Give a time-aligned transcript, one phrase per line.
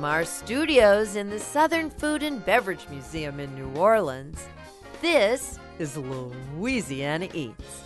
[0.00, 4.48] From our studios in the Southern Food and Beverage Museum in New Orleans,
[5.02, 7.82] this is Louisiana Eats.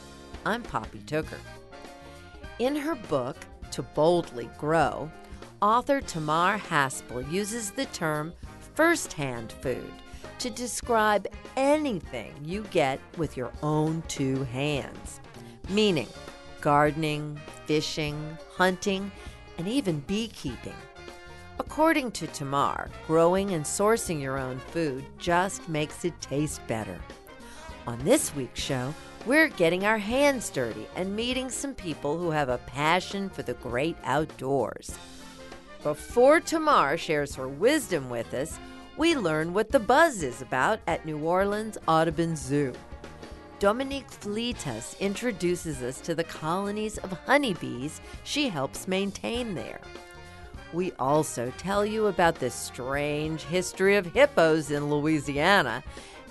[0.47, 1.41] I'm Poppy Tooker.
[2.61, 3.37] In her book,
[3.73, 5.11] To Boldly Grow,
[5.61, 8.33] author Tamar Haspel uses the term
[8.77, 9.93] first-hand food
[10.39, 11.27] to describe
[11.57, 15.21] anything you get with your own two hands,
[15.69, 16.07] meaning
[16.61, 19.11] gardening, fishing, hunting,
[19.59, 20.77] and even beekeeping.
[21.61, 26.99] According to Tamar, growing and sourcing your own food just makes it taste better.
[27.87, 28.93] On this week's show,
[29.25, 33.55] we're getting our hands dirty and meeting some people who have a passion for the
[33.55, 34.99] great outdoors.
[35.85, 38.59] Before Tamar shares her wisdom with us,
[38.97, 42.73] we learn what the buzz is about at New Orleans Audubon Zoo.
[43.61, 49.81] Dominique Fleitas introduces us to the colonies of honeybees she helps maintain there.
[50.75, 55.85] We also tell you about the strange history of hippos in Louisiana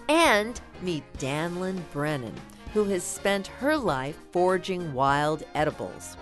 [0.10, 2.36] and meet Danlyn Brennan,
[2.74, 6.18] who has spent her life forging wild edibles.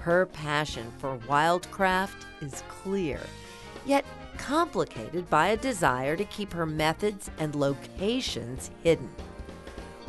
[0.00, 3.18] Her passion for wildcraft is clear,
[3.86, 4.04] yet
[4.36, 9.08] complicated by a desire to keep her methods and locations hidden.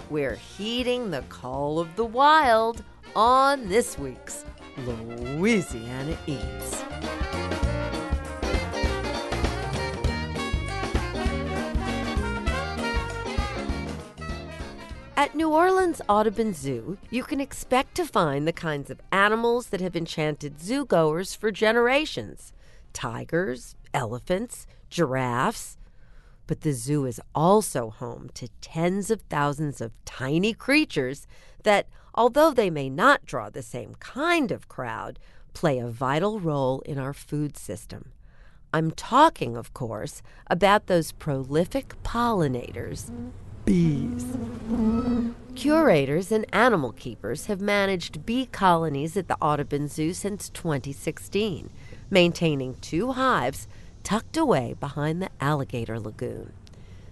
[0.09, 2.83] We're heeding the call of the wild
[3.15, 4.43] on this week's
[4.77, 6.83] Louisiana Eats.
[15.17, 19.79] At New Orleans Audubon Zoo, you can expect to find the kinds of animals that
[19.79, 22.51] have enchanted zoogoers for generations
[22.91, 25.77] tigers, elephants, giraffes.
[26.47, 31.27] But the zoo is also home to tens of thousands of tiny creatures
[31.63, 35.17] that, although they may not draw the same kind of crowd,
[35.53, 38.11] play a vital role in our food system.
[38.73, 43.11] I'm talking, of course, about those prolific pollinators
[43.65, 44.14] bees.
[45.55, 51.69] Curators and animal keepers have managed bee colonies at the Audubon Zoo since 2016,
[52.09, 53.65] maintaining two hives
[54.03, 56.51] tucked away behind the alligator lagoon.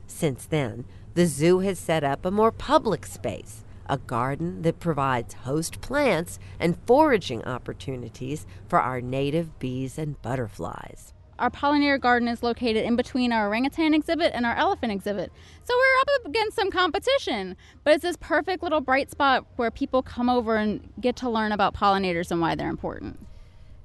[0.07, 0.83] Since then,
[1.13, 6.37] the zoo has set up a more public space, a garden that provides host plants
[6.59, 11.13] and foraging opportunities for our native bees and butterflies.
[11.43, 15.29] Our pollinator garden is located in between our orangutan exhibit and our elephant exhibit.
[15.65, 20.01] So we're up against some competition, but it's this perfect little bright spot where people
[20.01, 23.19] come over and get to learn about pollinators and why they're important.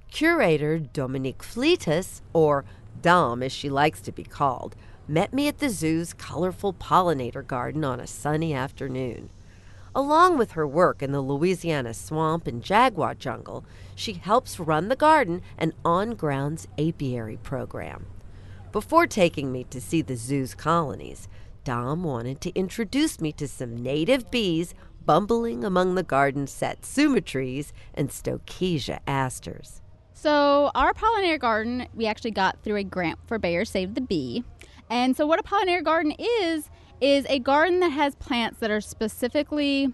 [0.08, 2.64] Curator Dominique Fleitas, or
[3.02, 4.76] Dom as she likes to be called,
[5.08, 9.30] met me at the zoo's colorful pollinator garden on a sunny afternoon.
[9.94, 14.96] Along with her work in the Louisiana swamp and jaguar jungle, she helps run the
[14.96, 18.06] garden and on grounds apiary program.
[18.70, 21.26] Before taking me to see the zoo's colonies,
[21.64, 27.72] Dom wanted to introduce me to some native bees bumbling among the garden's satsuma trees
[27.94, 29.80] and stokesia asters.
[30.12, 34.44] So, our pollinator garden we actually got through a grant for Bayer Save the Bee.
[34.90, 36.68] And so, what a pollinator garden is,
[37.00, 39.92] is a garden that has plants that are specifically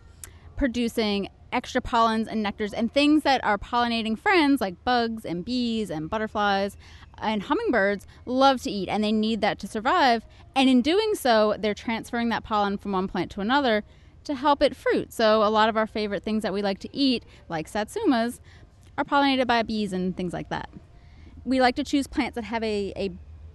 [0.56, 5.88] producing extra pollens and nectars and things that our pollinating friends like bugs and bees
[5.88, 6.76] and butterflies
[7.18, 10.26] and hummingbirds love to eat and they need that to survive.
[10.56, 13.84] And in doing so, they're transferring that pollen from one plant to another
[14.24, 15.12] to help it fruit.
[15.12, 18.40] So a lot of our favorite things that we like to eat, like satsumas,
[18.98, 20.68] are pollinated by bees and things like that.
[21.44, 23.10] We like to choose plants that have a, a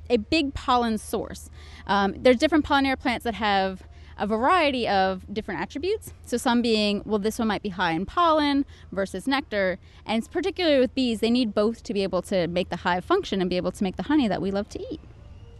[0.09, 1.49] a big pollen source.
[1.87, 3.83] Um, there's different pollinator plants that have
[4.19, 6.13] a variety of different attributes.
[6.25, 9.79] So some being, well, this one might be high in pollen versus nectar.
[10.05, 13.05] And it's particularly with bees, they need both to be able to make the hive
[13.05, 14.99] function and be able to make the honey that we love to eat.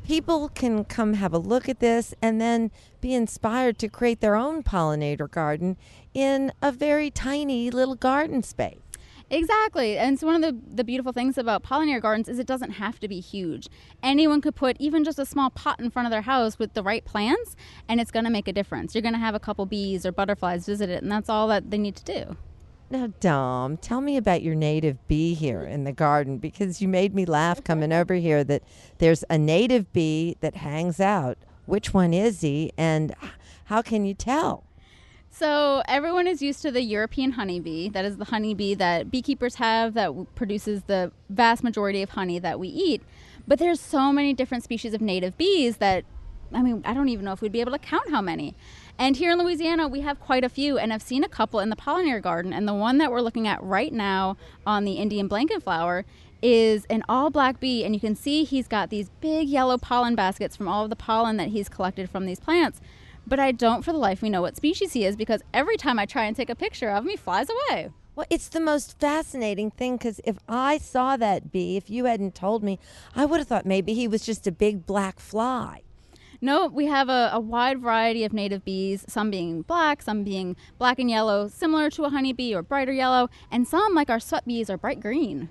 [0.06, 4.36] People can come have a look at this and then be inspired to create their
[4.36, 5.78] own pollinator garden
[6.14, 8.80] in a very tiny little garden space.
[9.32, 9.98] Exactly.
[9.98, 13.00] And so one of the, the beautiful things about pollinator gardens is it doesn't have
[13.00, 13.70] to be huge.
[14.02, 16.82] Anyone could put even just a small pot in front of their house with the
[16.82, 17.56] right plants
[17.88, 18.96] and it's going to make a difference.
[18.96, 21.70] You're going to have a couple bees or butterflies visit it and that's all that
[21.70, 22.38] they need to do.
[22.92, 27.14] Now, Dom, tell me about your native bee here in the garden because you made
[27.14, 28.64] me laugh coming over here that
[28.98, 31.38] there's a native bee that hangs out.
[31.68, 33.14] Which one is he, and
[33.66, 34.64] how can you tell?
[35.32, 37.90] So everyone is used to the European honeybee.
[37.90, 42.60] That is the honeybee that beekeepers have that produces the vast majority of honey that
[42.60, 43.04] we eat.
[43.48, 46.06] But there's so many different species of native bees that
[46.52, 48.56] I mean, I don't even know if we'd be able to count how many.
[48.98, 51.70] And here in Louisiana, we have quite a few, and I've seen a couple in
[51.70, 52.54] the pollinator garden.
[52.54, 54.36] And the one that we're looking at right now
[54.66, 56.06] on the Indian blanket flower
[56.42, 60.16] is an all black bee, and you can see he's got these big yellow pollen
[60.16, 62.82] baskets from all of the pollen that he's collected from these plants.
[63.30, 66.00] But I don't for the life me know what species he is because every time
[66.00, 67.92] I try and take a picture of him, he flies away.
[68.16, 72.34] Well, it's the most fascinating thing because if I saw that bee, if you hadn't
[72.34, 72.80] told me,
[73.16, 75.84] I would have thought maybe he was just a big black fly.
[76.42, 80.56] No, we have a, a, wide variety of native bees, some being black, some being
[80.78, 84.46] black and yellow, similar to a honeybee or brighter yellow, and some, like our sweat
[84.46, 85.50] bees, are bright green.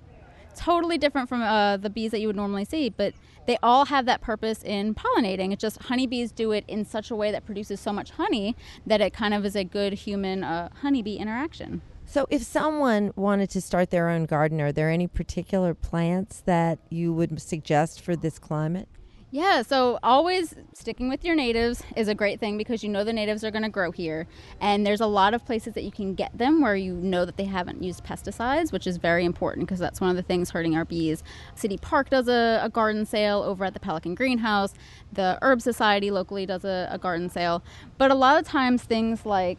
[0.57, 3.15] Totally different from uh, the bees that you would normally see, but
[3.49, 5.55] they all have that purpose in pollinating.
[5.55, 8.55] It's just honeybees do it in such a way that produces so much honey
[8.87, 11.81] that it kind of is a good human uh, honeybee interaction.
[12.05, 16.79] So, if someone wanted to start their own garden, are there any particular plants that
[16.91, 18.89] you would suggest for this climate?
[19.31, 23.13] Yeah, so always sticking with your natives is a great thing because you know the
[23.13, 24.27] natives are going to grow here.
[24.59, 27.37] And there's a lot of places that you can get them where you know that
[27.37, 30.77] they haven't used pesticides, which is very important because that's one of the things hurting
[30.77, 31.23] our bees.
[31.55, 34.73] City Park does a, a garden sale over at the Pelican Greenhouse,
[35.13, 37.63] the Herb Society locally does a, a garden sale.
[37.99, 39.59] But a lot of times, things like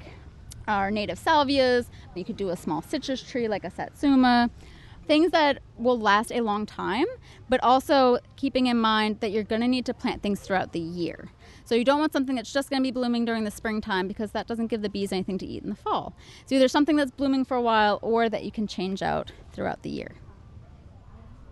[0.68, 4.50] our native salvias, you could do a small citrus tree like a satsuma
[5.10, 7.08] things that will last a long time,
[7.50, 10.80] but also keeping in mind that you're going to need to plant things throughout the
[10.80, 11.32] year.
[11.66, 14.30] So you don't want something that's just going to be blooming during the springtime because
[14.34, 16.16] that doesn't give the bees anything to eat in the fall.
[16.46, 19.82] So either something that's blooming for a while or that you can change out throughout
[19.82, 20.18] the year.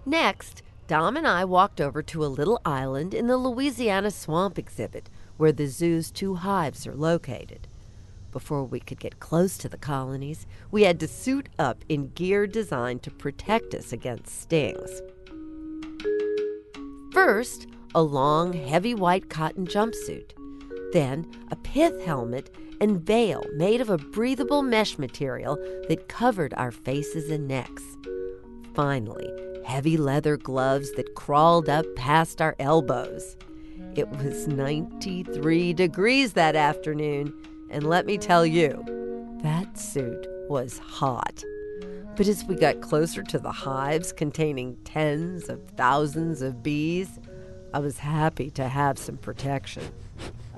[0.05, 5.09] Next, Dom and I walked over to a little island in the Louisiana Swamp exhibit
[5.37, 7.67] where the zoo's two hives are located.
[8.31, 12.45] Before we could get close to the colonies, we had to suit up in gear
[12.45, 15.01] designed to protect us against stings.
[17.13, 20.33] First, a long, heavy white cotton jumpsuit.
[20.93, 25.57] Then, a pith helmet and veil made of a breathable mesh material
[25.87, 27.83] that covered our faces and necks.
[28.73, 29.29] Finally,
[29.65, 33.35] heavy leather gloves that crawled up past our elbows.
[33.95, 37.33] It was 93 degrees that afternoon,
[37.69, 38.83] and let me tell you,
[39.43, 41.43] that suit was hot.
[42.15, 47.19] But as we got closer to the hives containing tens of thousands of bees,
[47.73, 49.83] I was happy to have some protection.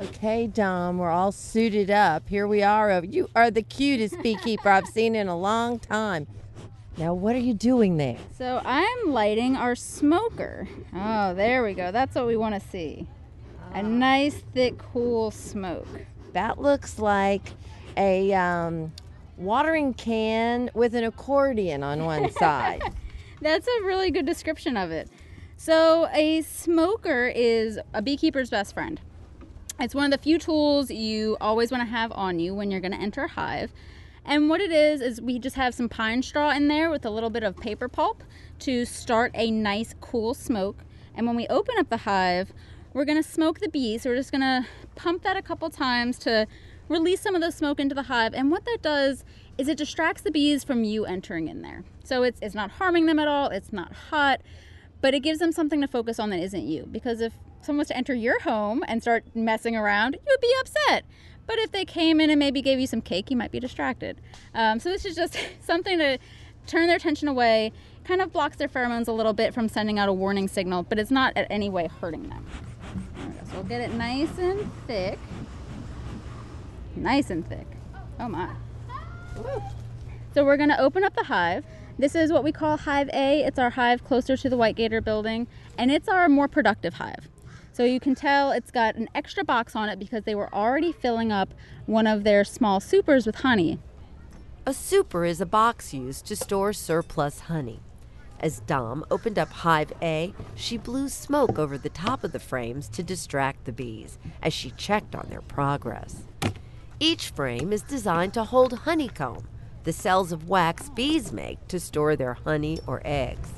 [0.01, 2.29] Okay, Dom, we're all suited up.
[2.29, 2.89] Here we are.
[2.91, 6.27] Oh, you are the cutest beekeeper I've seen in a long time.
[6.97, 8.17] Now, what are you doing there?
[8.37, 10.67] So, I'm lighting our smoker.
[10.95, 11.91] Oh, there we go.
[11.91, 13.07] That's what we want to see.
[13.73, 15.87] A nice, thick, cool smoke.
[16.33, 17.43] That looks like
[17.97, 18.91] a um,
[19.37, 22.81] watering can with an accordion on one side.
[23.41, 25.09] That's a really good description of it.
[25.57, 28.99] So, a smoker is a beekeeper's best friend.
[29.79, 32.81] It's one of the few tools you always want to have on you when you're
[32.81, 33.71] going to enter a hive.
[34.25, 37.09] And what it is, is we just have some pine straw in there with a
[37.09, 38.23] little bit of paper pulp
[38.59, 40.83] to start a nice, cool smoke.
[41.15, 42.53] And when we open up the hive,
[42.93, 44.05] we're to smoke the bees.
[44.05, 44.65] We're just to
[44.95, 46.47] pump that a couple times to
[46.87, 48.33] release some of the smoke into the hive.
[48.33, 49.23] And what that does
[49.57, 51.83] is it distracts the bees from you entering in there.
[52.03, 54.41] So it's, it's not harming them at all, it's not hot,
[55.01, 56.87] but it gives them something to focus on that isn't you.
[56.91, 60.53] Because if someone was to enter your home and start messing around, you would be
[60.59, 61.05] upset.
[61.45, 64.21] But if they came in and maybe gave you some cake, you might be distracted.
[64.53, 66.17] Um, so this is just something to
[66.65, 67.71] turn their attention away,
[68.03, 70.97] kind of blocks their pheromones a little bit from sending out a warning signal, but
[70.97, 72.45] it's not at any way hurting them.
[73.59, 75.19] We'll get it nice and thick.
[76.95, 77.67] Nice and thick.
[78.17, 78.51] Oh my.
[80.33, 81.65] So we're going to open up the hive.
[81.97, 83.43] This is what we call Hive A.
[83.43, 85.45] It's our hive closer to the White Gator building,
[85.77, 87.27] and it's our more productive hive.
[87.73, 90.93] So you can tell it's got an extra box on it because they were already
[90.93, 91.53] filling up
[91.85, 93.77] one of their small supers with honey.
[94.65, 97.81] A super is a box used to store surplus honey.
[98.39, 102.87] As Dom opened up Hive A, she blew smoke over the top of the frames
[102.89, 106.23] to distract the bees as she checked on their progress.
[107.01, 109.47] Each frame is designed to hold honeycomb,
[109.83, 113.49] the cells of wax bees make to store their honey or eggs.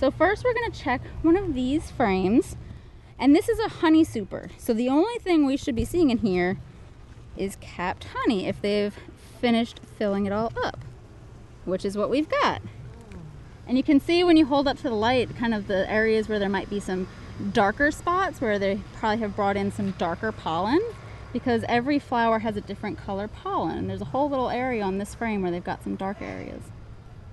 [0.00, 2.56] So, first, we're going to check one of these frames,
[3.18, 4.48] and this is a honey super.
[4.58, 6.58] So, the only thing we should be seeing in here
[7.36, 8.96] is capped honey if they've
[9.40, 10.78] finished filling it all up.
[11.64, 12.60] which is what we've got.
[13.66, 16.28] And you can see when you hold up to the light kind of the areas
[16.28, 17.08] where there might be some
[17.52, 20.80] darker spots where they probably have brought in some darker pollen
[21.32, 23.88] because every flower has a different color pollen.
[23.88, 26.62] There's a whole little area on this frame where they've got some dark areas.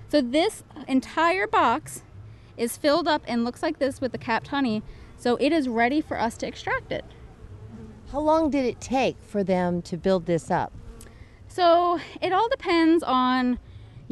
[0.08, 2.02] So this entire box
[2.56, 4.82] is filled up and looks like this with the capped honey.
[5.16, 7.04] So it is ready for us to extract it.
[8.10, 10.72] How long did it take for them to build this up?
[11.46, 13.58] So it all depends on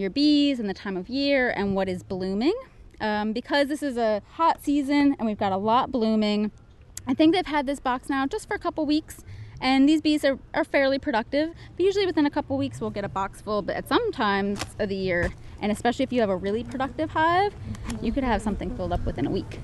[0.01, 2.55] your bees and the time of year and what is blooming.
[3.01, 6.51] Um, because this is a hot season and we've got a lot blooming,
[7.07, 9.25] I think they've had this box now just for a couple weeks.
[9.61, 13.05] And these bees are, are fairly productive, but usually within a couple weeks we'll get
[13.05, 13.63] a box full.
[13.63, 17.11] But at some times of the year, and especially if you have a really productive
[17.11, 17.55] hive,
[18.01, 19.61] you could have something filled up within a week.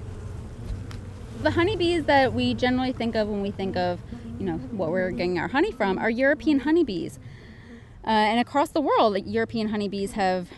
[1.42, 4.00] The honeybees that we generally think of when we think of,
[4.38, 7.18] you know, what we're getting our honey from are European honeybees.
[8.06, 10.48] Uh, and across the world, European honeybees have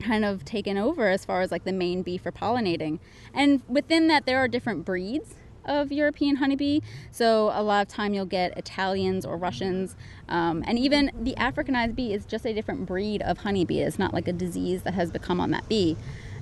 [0.00, 2.98] kind of taken over as far as like the main bee for pollinating.
[3.34, 5.34] And within that, there are different breeds
[5.64, 6.80] of European honeybee.
[7.10, 9.96] So a lot of time you'll get Italians or Russians,
[10.28, 13.80] um, and even the Africanized bee is just a different breed of honeybee.
[13.80, 15.96] It's not like a disease that has become on that bee.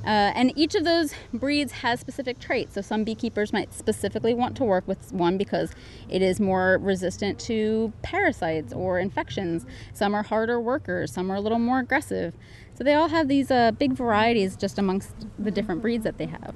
[0.07, 2.75] Uh, and each of those breeds has specific traits.
[2.75, 5.73] So some beekeepers might specifically want to work with one because
[6.09, 9.67] it is more resistant to parasites or infections.
[9.93, 11.13] Some are harder workers.
[11.13, 12.35] Some are a little more aggressive.
[12.75, 16.27] So they all have these uh, big varieties just amongst the different breeds that they
[16.27, 16.55] have.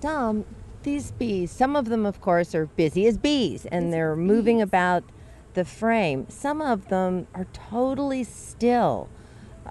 [0.00, 0.46] Dom,
[0.84, 5.04] these bees, some of them, of course, are busy as bees and they're moving about
[5.52, 6.26] the frame.
[6.30, 9.08] Some of them are totally still.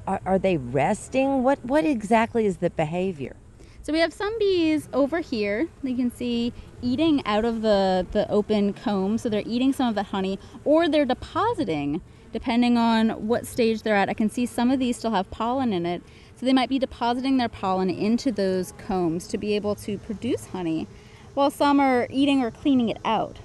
[0.08, 1.44] Are, are they resting?
[1.44, 3.36] What, what exactly is the behavior?
[3.82, 5.68] So we have some bees over here.
[5.84, 9.18] You can see eating out of the, the open comb.
[9.18, 12.02] So they're eating some of the honey or they're depositing
[12.34, 14.10] depending on what stage they're at.
[14.10, 16.02] I can see some of these still have pollen in it.
[16.36, 20.48] So they might be depositing their pollen into those combs to be able to produce
[20.48, 20.88] honey,
[21.36, 23.40] while some are eating or cleaning it out.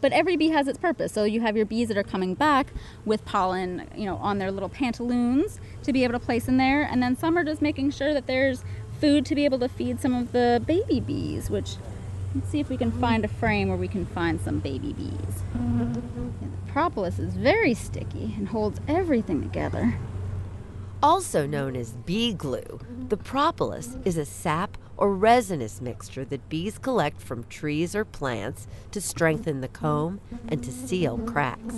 [0.00, 1.12] But every bee has its purpose.
[1.12, 2.72] So you have your bees that are coming back
[3.04, 6.82] with pollen, you know, on their little pantaloons to be able to place in there,
[6.82, 8.64] and then some are just making sure that there's
[9.00, 11.76] food to be able to feed some of the baby bees, which
[12.34, 15.42] let's see if we can find a frame where we can find some baby bees.
[15.54, 19.94] And the propolis is very sticky and holds everything together.
[21.02, 26.76] Also known as bee glue, the propolis is a sap or resinous mixture that bees
[26.76, 31.76] collect from trees or plants to strengthen the comb and to seal cracks.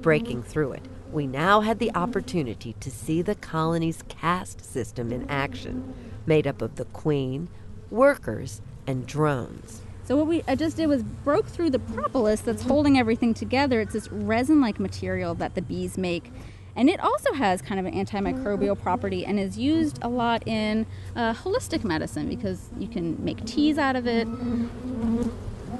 [0.00, 5.28] Breaking through it, we now had the opportunity to see the colony's caste system in
[5.28, 5.92] action,
[6.24, 7.48] made up of the queen,
[7.90, 9.82] workers, and drones.
[10.04, 13.80] So what we I just did was broke through the propolis that's holding everything together.
[13.80, 16.30] It's this resin-like material that the bees make.
[16.76, 20.84] And it also has kind of an antimicrobial property and is used a lot in
[21.16, 24.28] uh, holistic medicine because you can make teas out of it.
[24.28, 25.30] Oh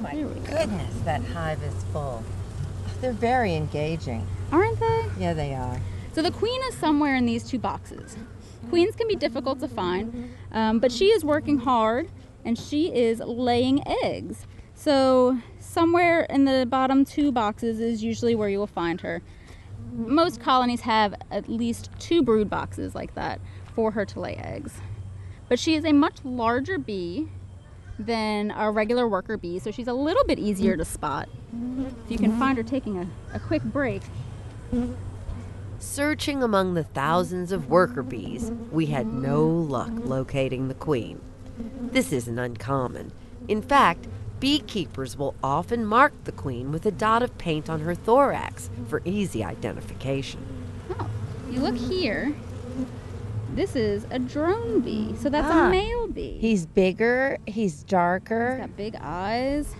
[0.01, 2.25] my goodness, that hive is full.
[3.03, 4.27] They're very engaging.
[4.51, 5.05] Aren't they?
[5.19, 5.79] Yeah, they are.
[6.15, 8.17] So the queen is somewhere in these two boxes.
[8.71, 12.09] Queens can be difficult to find, um, but she is working hard
[12.45, 14.47] and she is laying eggs.
[14.75, 19.21] So somewhere in the bottom two boxes is usually where you will find her.
[19.93, 23.41] Most colonies have at least two brood boxes like that
[23.75, 24.75] for her to lay eggs.
[25.49, 27.29] But she is a much larger bee
[27.99, 31.29] than a regular worker bee, so she's a little bit easier to spot.
[32.05, 34.03] If you can find her taking a, a quick break.
[35.79, 41.21] Searching among the thousands of worker bees, we had no luck locating the queen.
[41.81, 43.13] This isn't uncommon.
[43.49, 44.07] In fact,
[44.41, 49.01] beekeepers will often mark the queen with a dot of paint on her thorax for
[49.05, 50.41] easy identification.
[50.99, 51.09] Oh,
[51.51, 52.35] you look here.
[53.55, 56.37] This is a drone bee, so that's Ah, a male bee.
[56.41, 58.59] He's bigger, he's He's darker.
[58.61, 59.75] got big eyes.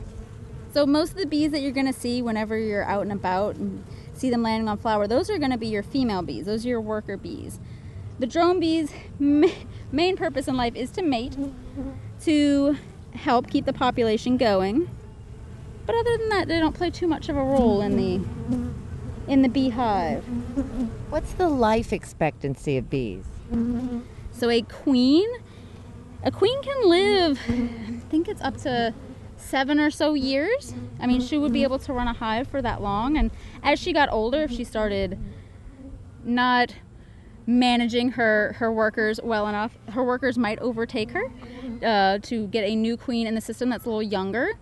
[0.73, 3.57] So most of the bees that you're going to see whenever you're out and about
[3.57, 3.85] and
[4.15, 6.47] see them landing on flower, those are going to be your female bees.
[6.47, 7.59] Those are your worker bees.
[8.19, 11.37] The drone bees' main purpose in life is to mate,
[12.23, 12.77] to
[13.17, 14.89] help keep the population going.
[15.87, 18.21] But other than that, they don't play too much of a role in the
[19.31, 20.25] in the beehive.
[21.11, 23.25] What's the life expectancy of bees?
[24.33, 25.29] So a queen,
[26.23, 28.95] a queen can live, I think it's up to
[29.37, 30.75] seven or so years.
[31.01, 33.17] I mean, she would be able to run a hive for that long.
[33.17, 33.31] And
[33.63, 35.19] as she got older, if she started
[36.25, 36.75] not
[37.47, 41.31] managing her her workers well enough, her workers might overtake her
[41.83, 44.55] uh, to get a new queen in the system that's a little younger.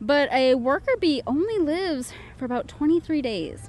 [0.00, 3.68] But a worker bee only lives for about 23 days.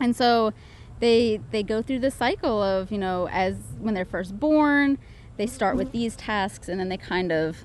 [0.00, 0.52] And so
[1.00, 4.98] they they go through the cycle of you know as when they're first born,
[5.36, 7.64] they start with these tasks and then they kind of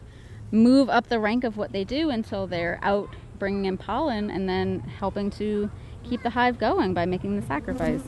[0.52, 4.48] move up the rank of what they do until they're out bringing in pollen and
[4.48, 5.70] then helping to
[6.04, 8.02] keep the hive going by making the sacrifice.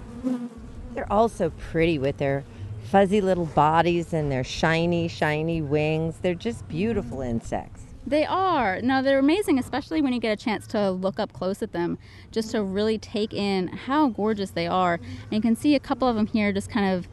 [0.93, 2.43] They're also pretty with their
[2.83, 6.17] fuzzy little bodies and their shiny, shiny wings.
[6.21, 7.83] They're just beautiful insects.
[8.07, 8.81] They are.
[8.81, 11.99] No, they're amazing, especially when you get a chance to look up close at them,
[12.31, 14.95] just to really take in how gorgeous they are.
[14.95, 17.07] And you can see a couple of them here just kind of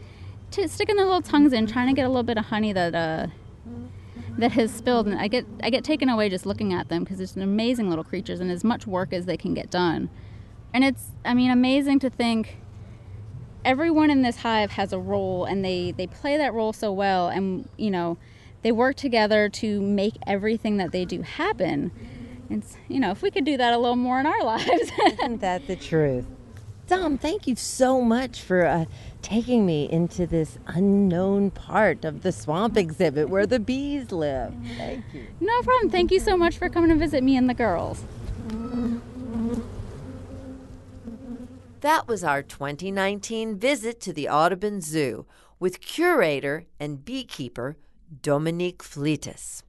[0.51, 2.95] t- sticking their little tongues in, trying to get a little bit of honey that
[2.95, 3.27] uh,
[4.39, 5.07] that has spilled.
[5.07, 7.91] And I get I get taken away just looking at them because it's an amazing
[7.91, 10.09] little creatures and as much work as they can get done.
[10.73, 12.57] And it's I mean amazing to think
[13.67, 17.29] everyone in this hive has a role and they they play that role so well
[17.29, 18.17] and you know
[18.63, 21.91] they work together to make everything that they do happen
[22.49, 25.41] and you know if we could do that a little more in our lives isn't
[25.41, 26.25] that the truth
[26.87, 28.85] Dom, thank you so much for uh,
[29.21, 34.55] taking me into this unknown part of the swamp exhibit where the bees live.
[34.77, 35.27] Thank you.
[35.41, 35.91] No problem.
[35.91, 38.05] Thank you so much for coming to visit me and the girls.
[41.87, 45.25] That was our 2019 visit to the Audubon Zoo
[45.61, 47.77] with curator and beekeeper
[48.23, 49.63] Dominique Fleitas.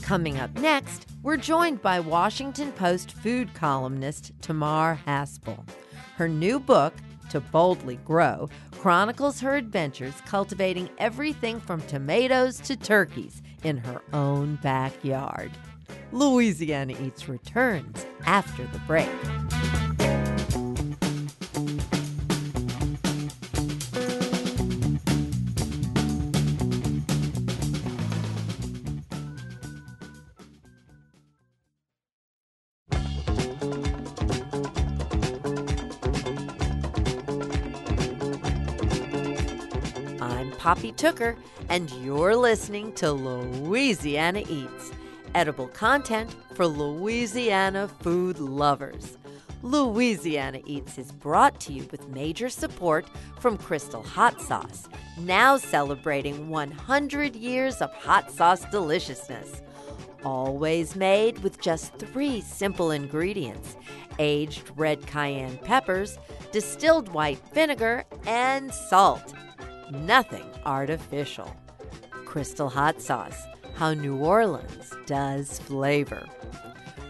[0.00, 5.62] Coming up next, we're joined by Washington Post food columnist Tamar Haspel.
[6.16, 6.94] Her new book,
[7.30, 14.58] To Boldly Grow, chronicles her adventures cultivating everything from tomatoes to turkeys in her own
[14.62, 15.52] backyard.
[16.12, 19.08] Louisiana Eats returns after the break.
[40.68, 41.34] Poppy Tooker,
[41.70, 44.92] and you're listening to Louisiana Eats,
[45.34, 49.16] edible content for Louisiana food lovers.
[49.62, 53.06] Louisiana Eats is brought to you with major support
[53.40, 59.62] from Crystal Hot Sauce, now celebrating 100 years of hot sauce deliciousness.
[60.22, 63.74] Always made with just three simple ingredients
[64.18, 66.18] aged red cayenne peppers,
[66.52, 69.32] distilled white vinegar, and salt.
[69.90, 71.54] Nothing artificial.
[72.24, 73.42] Crystal Hot Sauce,
[73.74, 76.26] how New Orleans does flavor.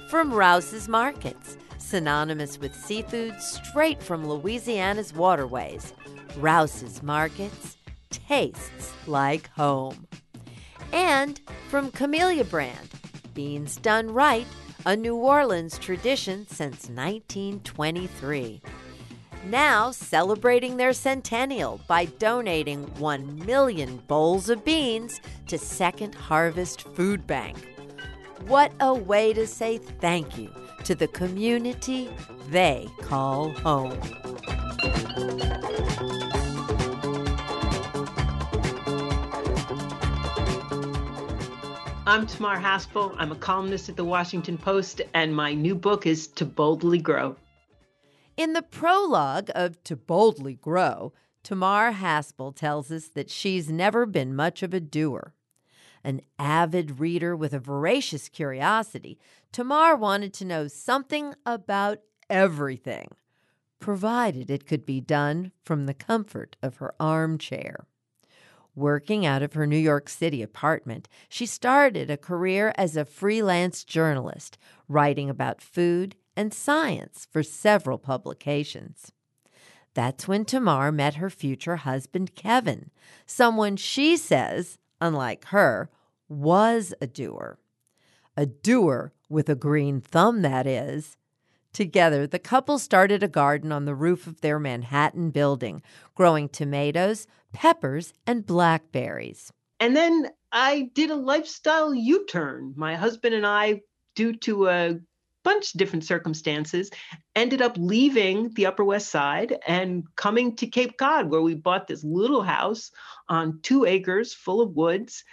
[0.08, 5.92] From Rouse's Markets, synonymous with seafood straight from Louisiana's waterways.
[6.36, 7.76] Rouse's Markets
[8.10, 10.06] tastes like home.
[10.92, 12.90] And from Camellia Brand,
[13.34, 14.46] beans done right,
[14.86, 18.62] a New Orleans tradition since 1923
[19.46, 27.26] now celebrating their centennial by donating 1 million bowls of beans to Second Harvest Food
[27.26, 27.56] Bank.
[28.46, 30.50] What a way to say thank you
[30.84, 32.10] to the community
[32.50, 33.98] they call home.
[42.06, 43.14] I'm Tamar Haspel.
[43.18, 47.36] I'm a columnist at the Washington Post, and my new book is To Boldly Grow.
[48.38, 54.32] In the prologue of To Boldly Grow, Tamar Haspel tells us that she's never been
[54.32, 55.34] much of a doer.
[56.04, 59.18] An avid reader with a voracious curiosity,
[59.50, 61.98] Tamar wanted to know something about
[62.30, 63.08] everything,
[63.80, 67.88] provided it could be done from the comfort of her armchair.
[68.76, 73.82] Working out of her New York City apartment, she started a career as a freelance
[73.82, 79.10] journalist, writing about food and science for several publications.
[79.94, 82.90] That's when Tamar met her future husband, Kevin,
[83.26, 85.90] someone she says, unlike her,
[86.28, 87.58] was a doer.
[88.36, 91.16] A doer with a green thumb, that is.
[91.72, 95.82] Together, the couple started a garden on the roof of their Manhattan building,
[96.14, 99.52] growing tomatoes, peppers, and blackberries.
[99.80, 102.74] And then I did a lifestyle U turn.
[102.76, 103.80] My husband and I,
[104.14, 105.00] due to a
[105.48, 106.90] bunch of different circumstances,
[107.34, 111.86] ended up leaving the Upper West Side and coming to Cape Cod, where we bought
[111.86, 112.90] this little house
[113.30, 115.24] on two acres full of woods.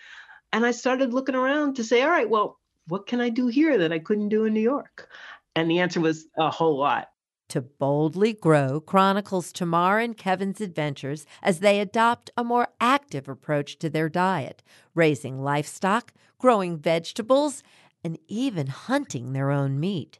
[0.53, 3.77] And I started looking around to say, all right, well, what can I do here
[3.77, 5.09] that I couldn't do in New York?
[5.53, 7.09] And the answer was a whole lot.
[7.49, 13.77] To Boldly Grow chronicles Tamar and Kevin's adventures as they adopt a more active approach
[13.79, 17.63] to their diet, raising livestock, growing vegetables,
[18.05, 20.19] and even hunting their own meat.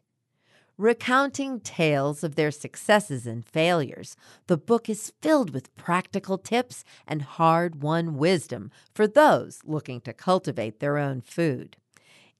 [0.75, 4.17] Recounting tales of their successes and failures,
[4.47, 10.13] the book is filled with practical tips and hard won wisdom for those looking to
[10.13, 11.77] cultivate their own food.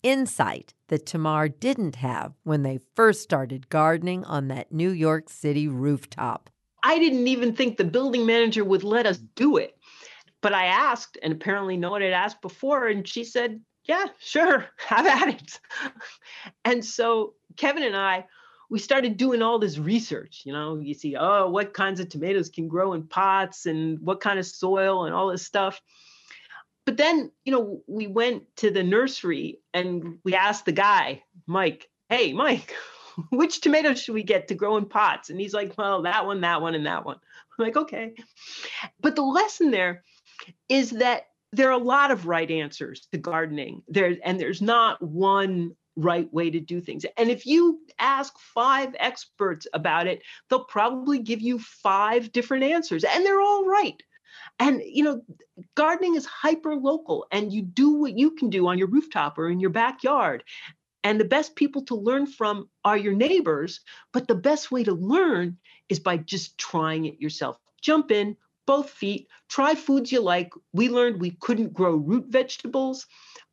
[0.02, 5.68] Insight that Tamar didn't have when they first started gardening on that New York City
[5.68, 6.50] rooftop.
[6.82, 9.78] I didn't even think the building manager would let us do it.
[10.42, 14.66] But I asked, and apparently no one had asked before, and she said, Yeah, sure,
[14.78, 15.60] have at it.
[16.64, 18.26] and so Kevin and I,
[18.70, 20.42] we started doing all this research.
[20.44, 24.22] You know, you see, oh, what kinds of tomatoes can grow in pots and what
[24.22, 25.82] kind of soil and all this stuff.
[26.86, 31.90] But then, you know, we went to the nursery and we asked the guy, Mike,
[32.10, 32.74] hey, Mike,
[33.32, 35.30] which tomatoes should we get to grow in pots?
[35.30, 37.18] And he's like, well, that one, that one, and that one.
[37.58, 38.14] I'm like, okay.
[39.00, 40.04] But the lesson there
[40.70, 43.82] is that there are a lot of right answers to gardening.
[43.88, 47.06] There and there's not one right way to do things.
[47.18, 53.04] And if you ask five experts about it, they'll probably give you five different answers,
[53.04, 54.02] and they're all right.
[54.60, 55.22] And you know,
[55.76, 59.50] gardening is hyper local, and you do what you can do on your rooftop or
[59.50, 60.44] in your backyard.
[61.04, 64.94] And the best people to learn from are your neighbors, but the best way to
[64.94, 67.60] learn is by just trying it yourself.
[67.80, 68.36] Jump in,
[68.66, 70.52] both feet, try foods you like.
[70.74, 73.08] We learned we couldn't grow root vegetables.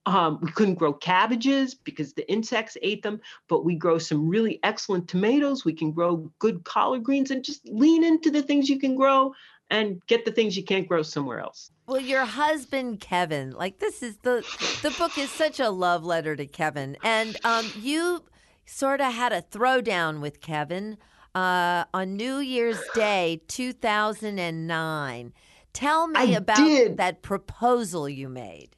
[0.04, 4.58] Um, we couldn't grow cabbages because the insects ate them, but we grow some really
[4.64, 5.64] excellent tomatoes.
[5.64, 9.32] We can grow good collard greens and just lean into the things you can grow
[9.70, 11.70] and get the things you can't grow somewhere else.
[11.86, 14.44] Well, your husband Kevin, like this is the
[14.82, 18.24] the book is such a love letter to Kevin, and um, you
[18.66, 20.98] sort of had a throwdown with Kevin
[21.34, 25.32] uh, on New Year's Day, two thousand and nine.
[25.72, 26.96] Tell me I about did.
[26.98, 28.76] that proposal you made.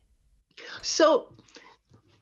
[0.83, 1.35] So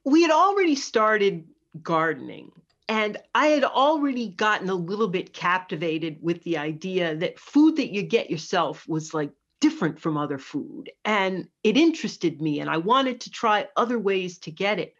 [0.04, 1.44] we had already started
[1.82, 2.50] gardening,
[2.88, 7.92] and I had already gotten a little bit captivated with the idea that food that
[7.92, 10.90] you get yourself was like different from other food.
[11.04, 14.94] And it interested me, and I wanted to try other ways to get it.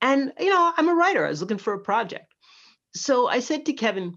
[0.00, 2.32] And, you know, I'm a writer, I was looking for a project.
[2.94, 4.16] So I said to Kevin,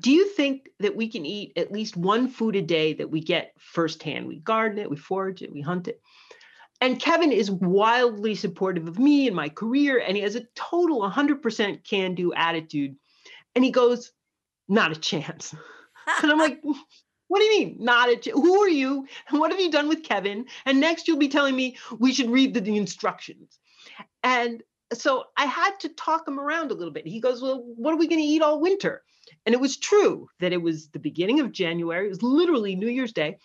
[0.00, 3.20] do you think that we can eat at least one food a day that we
[3.20, 4.26] get firsthand?
[4.26, 6.00] We garden it, we forage it, we hunt it.
[6.80, 11.00] And Kevin is wildly supportive of me and my career, and he has a total
[11.08, 12.96] 100% can do attitude.
[13.54, 14.12] And he goes,
[14.68, 15.54] Not a chance.
[16.22, 16.60] and I'm like,
[17.28, 18.38] What do you mean, not a chance?
[18.38, 19.06] Who are you?
[19.28, 20.46] And what have you done with Kevin?
[20.66, 23.58] And next you'll be telling me we should read the, the instructions.
[24.22, 27.06] And so I had to talk him around a little bit.
[27.06, 29.02] He goes, Well, what are we going to eat all winter?
[29.46, 32.06] And it was true that it was the beginning of January.
[32.06, 33.38] It was literally New Year's Day.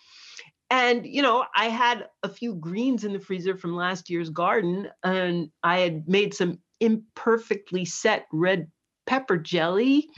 [0.70, 4.88] And, you know, I had a few greens in the freezer from last year's garden,
[5.02, 8.70] and I had made some imperfectly set red
[9.04, 10.08] pepper jelly.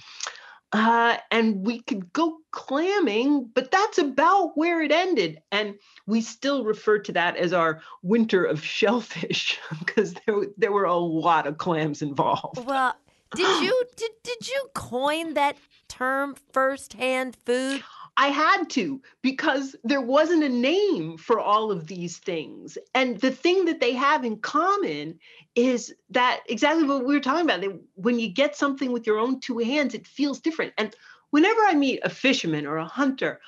[0.74, 5.38] Uh, and we could go clamming, but that's about where it ended.
[5.50, 5.74] And
[6.06, 10.96] we still refer to that as our winter of shellfish because there, there were a
[10.96, 12.64] lot of clams involved.
[12.64, 12.94] Well,
[13.34, 15.56] did you did, did you coin that
[15.88, 17.82] term first-hand food?
[18.16, 22.76] I had to because there wasn't a name for all of these things.
[22.94, 25.18] And the thing that they have in common
[25.54, 27.62] is that exactly what we were talking about.
[27.62, 30.74] That when you get something with your own two hands, it feels different.
[30.76, 30.94] And
[31.30, 33.40] whenever I meet a fisherman or a hunter,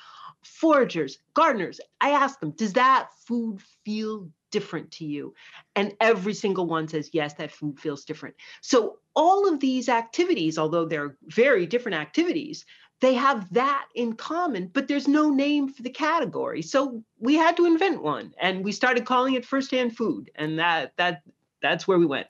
[0.43, 5.33] foragers, gardeners, I ask them, does that food feel different to you?
[5.75, 8.35] And every single one says, yes, that food feels different.
[8.61, 12.65] So all of these activities, although they're very different activities,
[13.01, 16.61] they have that in common, but there's no name for the category.
[16.61, 20.31] So we had to invent one and we started calling it firsthand food.
[20.35, 21.21] And that that
[21.61, 22.27] that's where we went.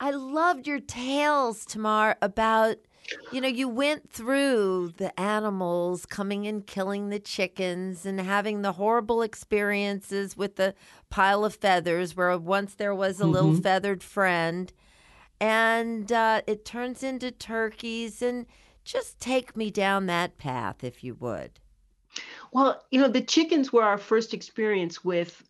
[0.00, 2.76] I loved your tales, Tamar, about
[3.32, 8.72] you know, you went through the animals coming and killing the chickens and having the
[8.72, 10.74] horrible experiences with the
[11.10, 13.32] pile of feathers where once there was a mm-hmm.
[13.32, 14.72] little feathered friend.
[15.40, 18.46] And uh, it turns into turkeys and
[18.84, 21.58] just take me down that path, if you would.
[22.52, 25.42] Well, you know, the chickens were our first experience with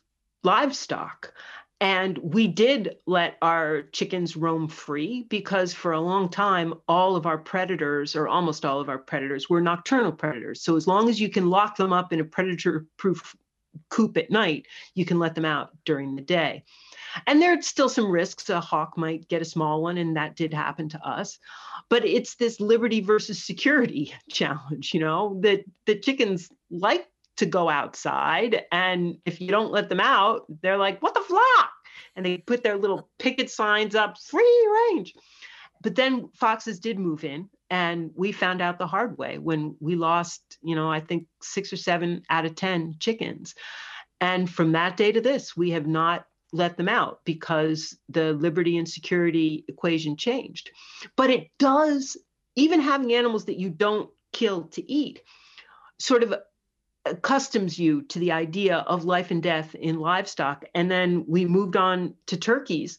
[0.43, 1.33] livestock.
[1.81, 7.27] And we did let our chickens roam free because for a long time, all of
[7.27, 10.63] our predators, or almost all of our predators, were nocturnal predators.
[10.63, 13.37] So as long as you can lock them up in a predator proof
[13.91, 16.65] coop at night, you can let them out during the day.
[17.27, 18.49] And there's still some risks.
[18.49, 21.39] A hawk might get a small one, and that did happen to us.
[21.91, 27.07] But it's this liberty versus security challenge, you know, that the chickens like
[27.37, 28.65] to go outside.
[28.73, 31.71] And if you don't let them out, they're like, what the flock?
[32.17, 35.15] and they put their little picket signs up, free range.
[35.83, 39.95] But then foxes did move in, and we found out the hard way when we
[39.95, 43.55] lost, you know, I think six or seven out of 10 chickens.
[44.21, 48.79] And from that day to this, we have not let them out because the liberty
[48.79, 50.71] and security equation changed.
[51.17, 52.17] But it does,
[52.55, 55.21] even having animals that you don't kill to eat,
[55.99, 56.35] sort of
[57.07, 60.65] accustoms you to the idea of life and death in livestock.
[60.75, 62.99] And then we moved on to turkeys,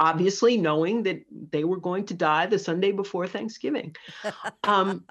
[0.00, 3.96] obviously knowing that they were going to die the Sunday before Thanksgiving.
[4.64, 5.04] Um,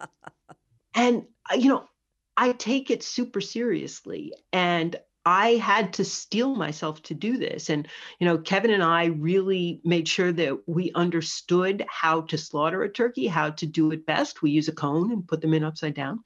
[0.96, 1.88] and, uh, you know,
[2.36, 4.34] I take it super seriously.
[4.52, 7.70] And I had to steel myself to do this.
[7.70, 7.88] And,
[8.20, 12.92] you know, Kevin and I really made sure that we understood how to slaughter a
[12.92, 14.42] turkey, how to do it best.
[14.42, 16.24] We use a cone and put them in upside down.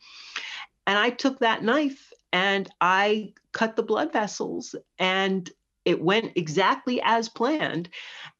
[0.88, 5.48] And I took that knife and I cut the blood vessels and
[5.86, 7.90] it went exactly as planned.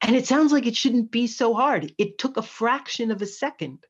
[0.02, 1.94] And it sounds like it shouldn't be so hard.
[1.96, 3.84] It took a fraction of a second.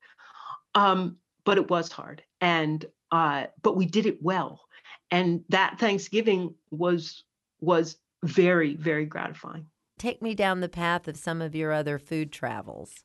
[0.74, 2.22] Um, but it was hard.
[2.42, 4.68] And uh, but we did it well
[5.10, 7.24] and that Thanksgiving was
[7.60, 9.66] was very very gratifying.
[9.98, 13.04] Take me down the path of some of your other food travels.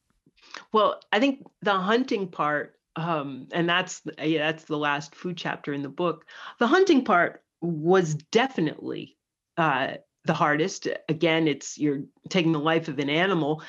[0.71, 5.73] Well, I think the hunting part, um, and that's yeah, that's the last food chapter
[5.73, 6.25] in the book.
[6.59, 9.17] The hunting part was definitely
[9.57, 9.93] uh,
[10.25, 10.87] the hardest.
[11.09, 13.63] Again, it's you're taking the life of an animal,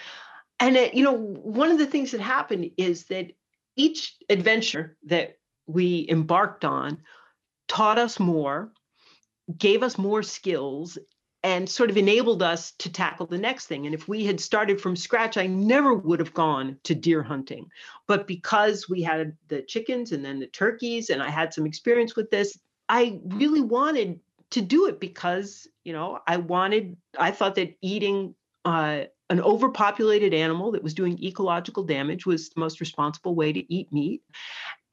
[0.61, 3.33] and it, you know one of the things that happened is that
[3.77, 6.99] each adventure that we embarked on
[7.67, 8.73] taught us more,
[9.57, 10.99] gave us more skills,
[11.45, 13.85] and sort of enabled us to tackle the next thing.
[13.85, 17.71] And if we had started from scratch, I never would have gone to deer hunting.
[18.07, 22.17] But because we had the chickens and then the turkeys, and I had some experience
[22.17, 24.21] with this, I really wanted
[24.53, 30.33] to do it because, you know, I wanted, I thought that eating uh, an overpopulated
[30.33, 34.23] animal that was doing ecological damage was the most responsible way to eat meat.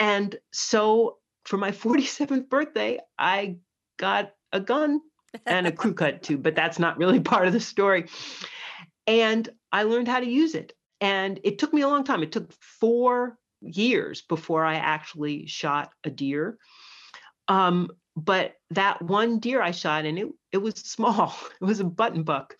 [0.01, 3.55] And so for my 47th birthday, I
[3.95, 4.99] got a gun
[5.45, 8.07] and a crew cut too, but that's not really part of the story.
[9.07, 10.73] And I learned how to use it.
[10.99, 12.21] And it took me a long time.
[12.21, 16.57] It took four years before I actually shot a deer.
[17.47, 21.85] Um, but that one deer I shot, and it, it was small, it was a
[21.85, 22.55] button buck.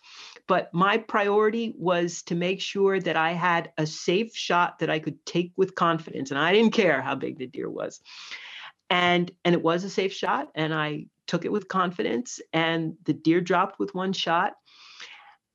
[0.48, 4.98] But my priority was to make sure that I had a safe shot that I
[4.98, 6.30] could take with confidence.
[6.30, 8.00] And I didn't care how big the deer was
[8.92, 13.14] and and it was a safe shot and i took it with confidence and the
[13.14, 14.52] deer dropped with one shot.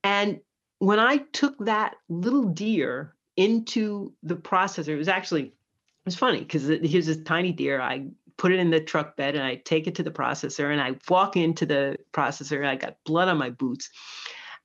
[0.04, 0.40] And
[0.80, 6.40] when i took that little deer into the processor it was actually it was funny
[6.40, 7.80] because here's this tiny deer.
[7.80, 10.82] I put it in the truck bed and i take it to the processor and
[10.82, 13.92] i walk into the processor and i got blood on my boots.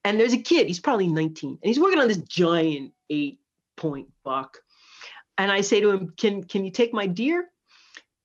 [0.05, 3.39] And there's a kid he's probably 19 and he's working on this giant eight
[3.77, 4.59] point buck.
[5.37, 7.51] And i say to him can can you take my deer?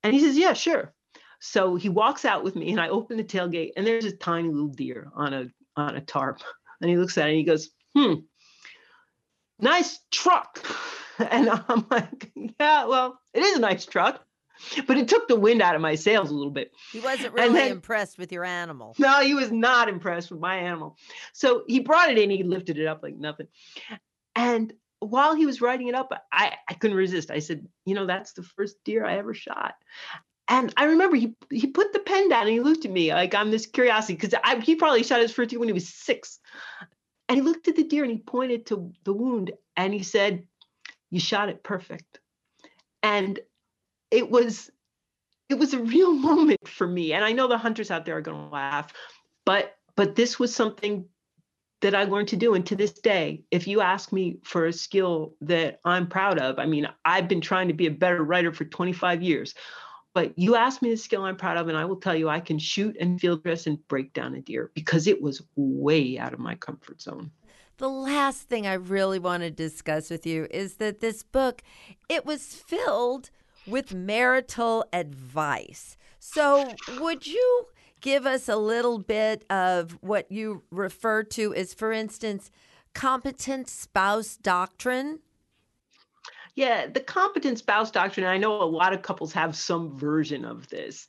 [0.03, 0.93] And he says, Yeah, sure.
[1.39, 4.49] So he walks out with me and I open the tailgate and there's a tiny
[4.49, 6.41] little deer on a on a tarp.
[6.79, 8.13] And he looks at it and he goes, Hmm,
[9.59, 10.63] nice truck.
[11.19, 14.23] And I'm like, Yeah, well, it is a nice truck.
[14.85, 16.71] But it took the wind out of my sails a little bit.
[16.91, 18.95] He wasn't really then, impressed with your animal.
[18.99, 20.97] No, he was not impressed with my animal.
[21.33, 23.47] So he brought it in, he lifted it up like nothing.
[24.35, 27.31] And while he was writing it up, I, I couldn't resist.
[27.31, 29.75] I said, you know, that's the first deer I ever shot.
[30.47, 33.35] And I remember he he put the pen down and he looked at me like
[33.35, 34.33] I'm this curiosity because
[34.63, 36.39] he probably shot his first deer when he was six.
[37.27, 40.47] And he looked at the deer and he pointed to the wound and he said,
[41.11, 42.19] You shot it perfect.
[43.03, 43.39] And
[44.09, 44.71] it was
[45.49, 47.13] it was a real moment for me.
[47.13, 48.93] And I know the hunters out there are gonna laugh,
[49.45, 51.05] but but this was something
[51.81, 52.53] that I learned to do.
[52.53, 56.57] And to this day, if you ask me for a skill that I'm proud of,
[56.57, 59.53] I mean, I've been trying to be a better writer for 25 years.
[60.17, 62.39] But you ask me the skill I'm proud of, and I will tell you I
[62.39, 66.33] can shoot and field dress and break down a deer because it was way out
[66.33, 67.29] of my comfort zone.
[67.77, 71.61] The last thing I really want to discuss with you is that this book,
[72.09, 73.29] it was filled
[73.67, 75.97] with marital advice.
[76.17, 77.67] So, would you
[78.01, 82.49] give us a little bit of what you refer to as, for instance,
[82.95, 85.19] competent spouse doctrine?
[86.57, 90.67] Yeah, the competent spouse doctrine, I know a lot of couples have some version of
[90.69, 91.07] this,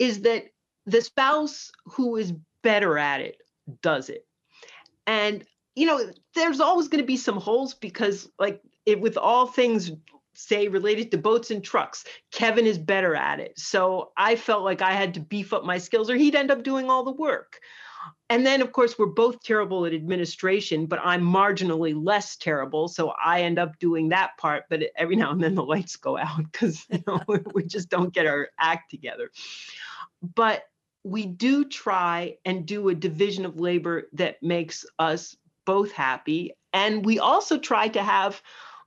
[0.00, 0.46] is that
[0.86, 2.34] the spouse who is
[2.64, 3.36] better at it
[3.80, 4.26] does it.
[5.06, 5.44] And,
[5.76, 6.00] you know,
[6.34, 9.92] there's always going to be some holes because, like, it, with all things
[10.34, 12.04] say related to boats and trucks.
[12.32, 13.58] Kevin is better at it.
[13.58, 16.64] So I felt like I had to beef up my skills or he'd end up
[16.64, 17.60] doing all the work.
[18.30, 22.88] And then, of course, we're both terrible at administration, but I'm marginally less terrible.
[22.88, 24.64] So I end up doing that part.
[24.68, 27.20] But every now and then the lights go out because you know,
[27.54, 29.30] we just don't get our act together.
[30.34, 30.64] But
[31.04, 36.52] we do try and do a division of labor that makes us both happy.
[36.72, 38.42] And we also try to have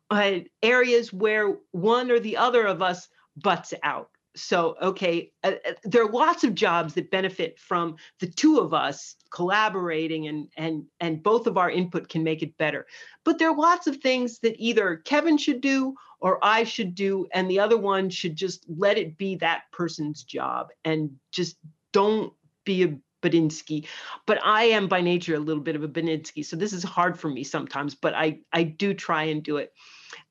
[0.10, 3.08] uh, areas where one or the other of us
[3.38, 8.28] butts out so okay uh, uh, there are lots of jobs that benefit from the
[8.28, 12.86] two of us collaborating and and and both of our input can make it better
[13.24, 17.28] but there are lots of things that either kevin should do or i should do
[17.34, 21.58] and the other one should just let it be that person's job and just
[21.92, 23.86] don't be a Badinsky,
[24.26, 27.20] but I am by nature a little bit of a Badinsky, so this is hard
[27.20, 27.94] for me sometimes.
[27.94, 29.72] But I I do try and do it,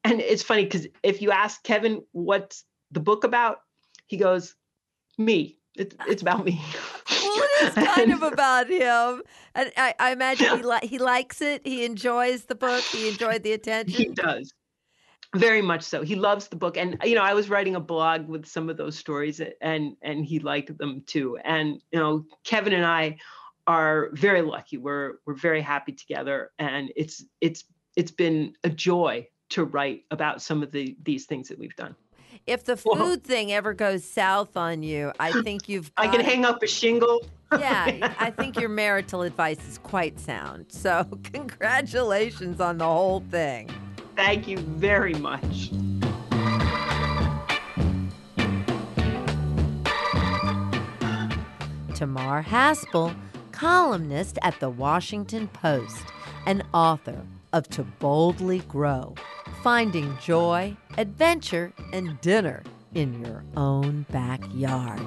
[0.02, 3.60] and it's funny because if you ask Kevin what's the book about,
[4.10, 4.56] he goes,
[5.16, 5.56] me.
[5.76, 6.60] It's it's about me.
[7.10, 9.22] well, it is kind of about him,
[9.54, 11.64] and I, I imagine he li- he likes it.
[11.64, 12.82] He enjoys the book.
[12.82, 13.94] He enjoyed the attention.
[13.94, 14.52] He does
[15.36, 18.26] very much so he loves the book and you know i was writing a blog
[18.26, 22.72] with some of those stories and and he liked them too and you know kevin
[22.72, 23.16] and i
[23.68, 27.62] are very lucky we're we're very happy together and it's it's
[27.94, 31.94] it's been a joy to write about some of the these things that we've done
[32.46, 33.16] if the food Whoa.
[33.16, 35.90] thing ever goes south on you, I think you've.
[35.96, 37.24] I can hang up a shingle.
[37.52, 40.66] yeah, I think your marital advice is quite sound.
[40.68, 43.70] So, congratulations on the whole thing.
[44.16, 45.70] Thank you very much.
[51.94, 53.14] Tamar Haspel,
[53.52, 56.04] columnist at the Washington Post,
[56.46, 57.20] and author
[57.52, 59.14] of To Boldly Grow
[59.62, 62.62] finding joy, adventure, and dinner
[62.94, 65.00] in your own backyard.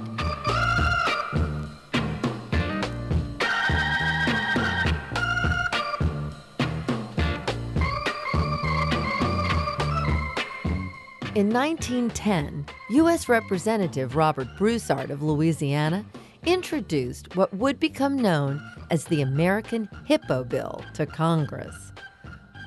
[11.36, 13.28] In 1910, U.S.
[13.28, 16.06] Representative Robert Broussard of Louisiana
[16.46, 18.62] introduced what would become known
[18.92, 21.93] as the American Hippo Bill to Congress.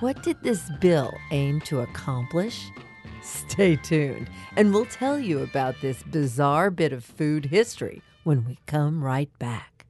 [0.01, 2.71] What did this bill aim to accomplish?
[3.23, 8.59] Stay tuned, and we'll tell you about this bizarre bit of food history when we
[8.67, 9.87] come right back.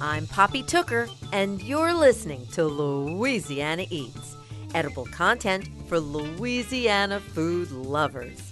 [0.00, 4.36] I'm Poppy Tooker, and you're listening to Louisiana Eats,
[4.74, 8.51] edible content for Louisiana food lovers.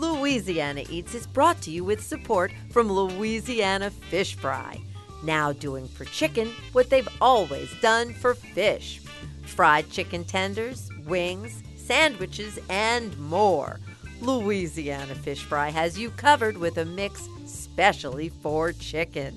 [0.00, 4.80] Louisiana Eats is brought to you with support from Louisiana Fish Fry,
[5.22, 9.02] now doing for chicken what they've always done for fish
[9.44, 13.78] fried chicken tenders, wings, sandwiches, and more.
[14.22, 19.36] Louisiana Fish Fry has you covered with a mix specially for chicken.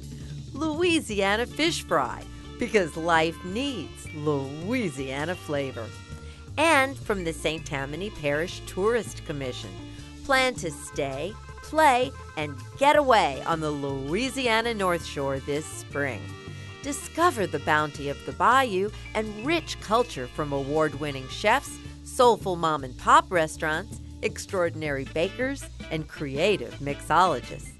[0.54, 2.24] Louisiana Fish Fry,
[2.58, 5.88] because life needs Louisiana flavor.
[6.58, 7.66] And from the St.
[7.66, 9.72] Tammany Parish Tourist Commission
[10.24, 16.22] plan to stay, play, and get away on the Louisiana North Shore this spring.
[16.82, 22.84] Discover the bounty of the bayou and rich culture from award winning chefs, soulful mom
[22.84, 27.73] and pop restaurants, extraordinary bakers, and creative mixologists.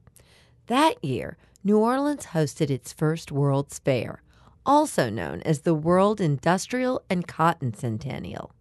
[0.69, 4.23] That year, New Orleans hosted its first World's Fair,
[4.67, 8.53] also known as the World Industrial and Cotton Centennial.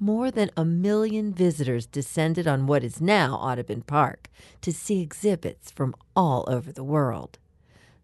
[0.00, 4.28] More than a million visitors descended on what is now Audubon Park
[4.62, 7.38] to see exhibits from all over the world.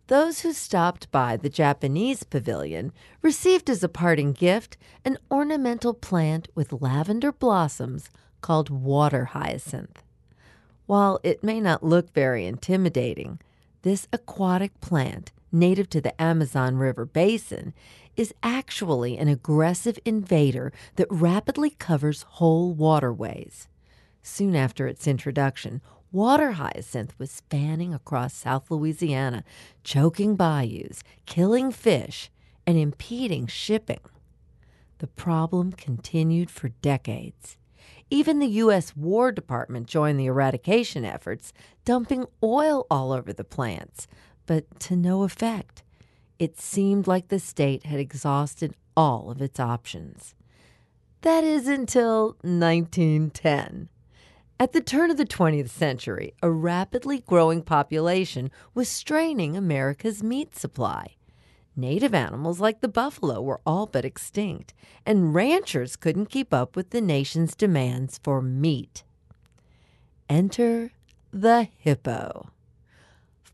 [0.06, 6.48] Those who stopped by the Japanese pavilion received as a parting gift an ornamental plant
[6.54, 8.10] with lavender blossoms
[8.40, 10.02] called water hyacinth.
[10.86, 13.38] While it may not look very intimidating,
[13.82, 17.74] this aquatic plant native to the Amazon River basin,
[18.16, 23.68] is actually an aggressive invader that rapidly covers whole waterways.
[24.22, 25.80] Soon after its introduction,
[26.12, 29.44] water hyacinth was spanning across South Louisiana,
[29.84, 32.30] choking bayous, killing fish,
[32.66, 34.00] and impeding shipping.
[34.98, 37.56] The problem continued for decades.
[38.10, 38.94] Even the U.S.
[38.96, 41.52] War Department joined the eradication efforts,
[41.84, 44.06] dumping oil all over the plants,
[44.50, 45.84] but to no effect.
[46.40, 50.34] It seemed like the state had exhausted all of its options.
[51.20, 53.88] That is until 1910.
[54.58, 60.56] At the turn of the 20th century, a rapidly growing population was straining America's meat
[60.56, 61.14] supply.
[61.76, 64.74] Native animals like the buffalo were all but extinct,
[65.06, 69.04] and ranchers couldn't keep up with the nation's demands for meat.
[70.28, 70.90] Enter
[71.30, 72.50] the hippo.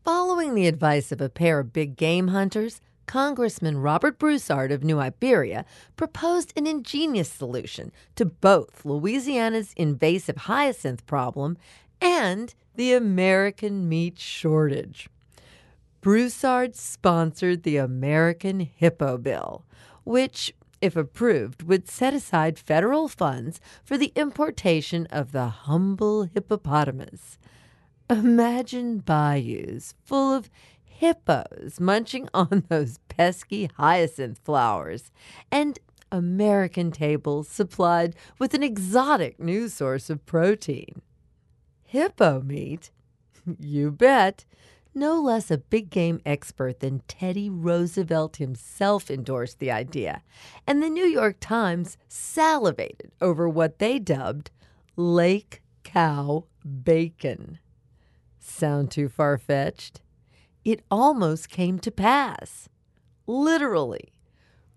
[0.07, 4.99] Following the advice of a pair of big game hunters, Congressman Robert Broussard of New
[4.99, 5.65] Iberia
[5.97, 11.57] proposed an ingenious solution to both Louisiana's invasive hyacinth problem
[11.99, 15.09] and the American meat shortage.
[15.99, 19.65] Broussard sponsored the American Hippo Bill,
[20.05, 27.37] which, if approved, would set aside federal funds for the importation of the humble hippopotamus.
[28.09, 30.49] Imagine bayous full of
[30.81, 35.11] hippos munching on those pesky hyacinth flowers,
[35.51, 35.77] and
[36.09, 41.01] American tables supplied with an exotic new source of protein.
[41.83, 42.91] Hippo meat?
[43.59, 44.43] You bet.
[44.93, 50.21] No less a big game expert than Teddy Roosevelt himself endorsed the idea,
[50.65, 54.51] and the New York Times salivated over what they dubbed
[54.97, 56.45] lake cow
[56.83, 57.59] bacon.
[58.49, 60.01] Sound too far fetched?
[60.65, 62.69] It almost came to pass.
[63.27, 64.13] Literally.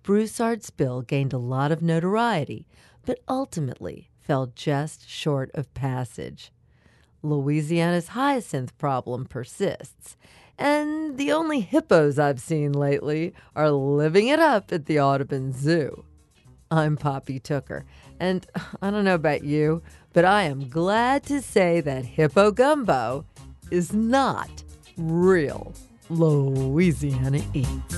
[0.02, 2.66] Broussard's bill gained a lot of notoriety,
[3.06, 6.52] but ultimately fell just short of passage.
[7.22, 10.16] Louisiana's hyacinth problem persists,
[10.58, 16.04] and the only hippos I've seen lately are living it up at the Audubon Zoo.
[16.70, 17.84] I'm Poppy Tooker,
[18.18, 18.46] and
[18.82, 23.24] I don't know about you, but I am glad to say that Hippo Gumbo
[23.70, 24.62] is not
[24.96, 25.72] real
[26.08, 27.96] Louisiana Eats.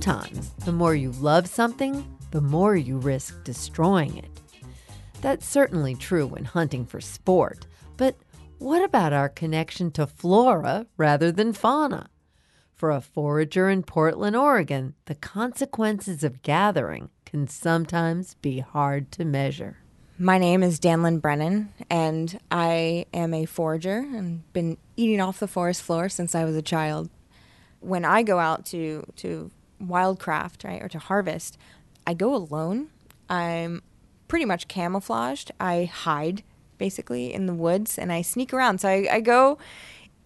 [0.00, 4.30] Sometimes the more you love something, the more you risk destroying it.
[5.20, 7.66] That's certainly true when hunting for sport,
[7.98, 8.16] but
[8.56, 12.08] what about our connection to flora rather than fauna?
[12.74, 19.26] For a forager in Portland, Oregon, the consequences of gathering can sometimes be hard to
[19.26, 19.76] measure.
[20.16, 25.46] My name is Danlyn Brennan, and I am a forager and been eating off the
[25.46, 27.10] forest floor since I was a child.
[27.80, 29.50] When I go out to, to
[29.82, 31.58] wildcraft, right, or to harvest,
[32.06, 32.88] I go alone.
[33.28, 33.82] I'm
[34.28, 35.50] pretty much camouflaged.
[35.60, 36.42] I hide
[36.78, 38.80] basically in the woods and I sneak around.
[38.80, 39.58] So I, I go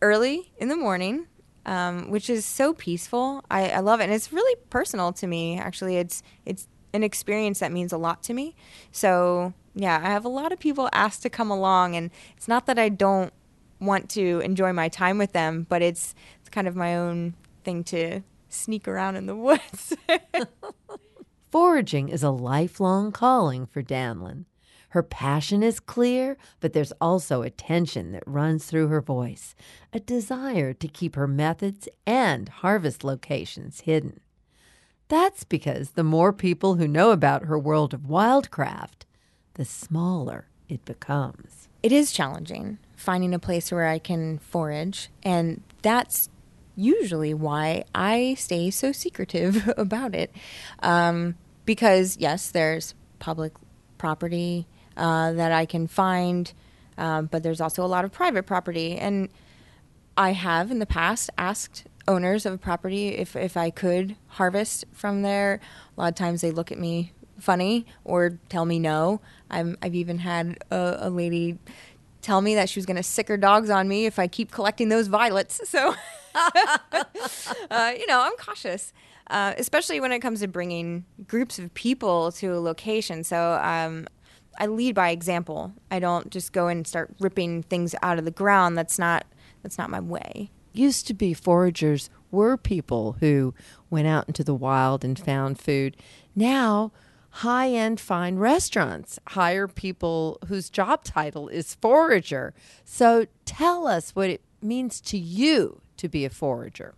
[0.02, 1.26] early in the morning,
[1.66, 3.44] um, which is so peaceful.
[3.50, 5.58] I, I love it, and it's really personal to me.
[5.58, 8.54] Actually, it's it's an experience that means a lot to me.
[8.92, 12.66] So yeah, I have a lot of people ask to come along, and it's not
[12.66, 13.32] that I don't
[13.80, 17.34] want to enjoy my time with them, but it's it's kind of my own
[17.64, 18.20] thing to
[18.54, 19.94] sneak around in the woods.
[21.50, 24.44] Foraging is a lifelong calling for Danlyn.
[24.90, 29.54] Her passion is clear, but there's also a tension that runs through her voice,
[29.92, 34.20] a desire to keep her methods and harvest locations hidden.
[35.08, 39.04] That's because the more people who know about her world of wildcraft,
[39.54, 41.68] the smaller it becomes.
[41.82, 46.28] It is challenging finding a place where I can forage, and that's
[46.76, 50.34] usually why I stay so secretive about it.
[50.80, 53.52] Um, because, yes, there's public
[53.98, 54.66] property
[54.96, 56.52] uh, that I can find,
[56.98, 58.96] um, but there's also a lot of private property.
[58.96, 59.28] And
[60.16, 64.84] I have in the past asked owners of a property if, if I could harvest
[64.92, 65.60] from there.
[65.96, 69.20] A lot of times they look at me funny or tell me no.
[69.50, 71.58] i have even had a, a lady
[72.24, 74.50] tell me that she was going to sick her dogs on me if I keep
[74.50, 75.60] collecting those violets.
[75.68, 75.94] So,
[76.34, 78.92] uh, you know, I'm cautious,
[79.28, 83.22] uh, especially when it comes to bringing groups of people to a location.
[83.24, 84.06] So, um,
[84.58, 85.74] I lead by example.
[85.90, 88.78] I don't just go and start ripping things out of the ground.
[88.78, 89.26] That's not
[89.62, 90.50] that's not my way.
[90.72, 93.54] Used to be foragers were people who
[93.90, 95.96] went out into the wild and found food.
[96.36, 96.92] Now,
[97.38, 102.54] high end fine restaurants hire people whose job title is forager.
[102.84, 106.94] So tell us what it means to you to be a forager.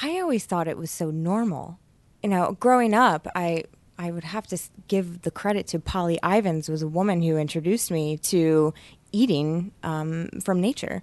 [0.00, 1.80] I always thought it was so normal.
[2.22, 3.64] You know, growing up, I
[3.98, 7.90] I would have to give the credit to Polly Ivins, was a woman who introduced
[7.90, 8.72] me to
[9.10, 11.02] eating um, from nature.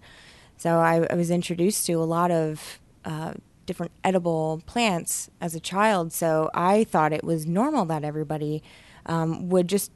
[0.56, 3.34] So I, I, was introduced to a lot of uh,
[3.66, 6.14] different edible plants as a child.
[6.14, 8.64] So I thought it was normal that everybody
[9.06, 9.92] um, would just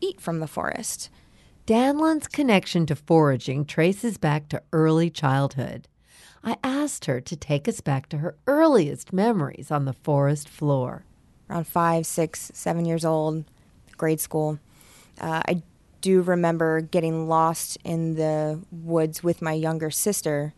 [0.00, 1.10] eat from the forest.
[1.66, 5.86] Danlyn's connection to foraging traces back to early childhood.
[6.42, 11.04] I asked her to take us back to her earliest memories on the forest floor
[11.50, 13.44] around five, six, seven years old,
[13.96, 14.58] grade school.
[15.20, 15.62] Uh, I
[16.00, 20.54] do remember getting lost in the woods with my younger sister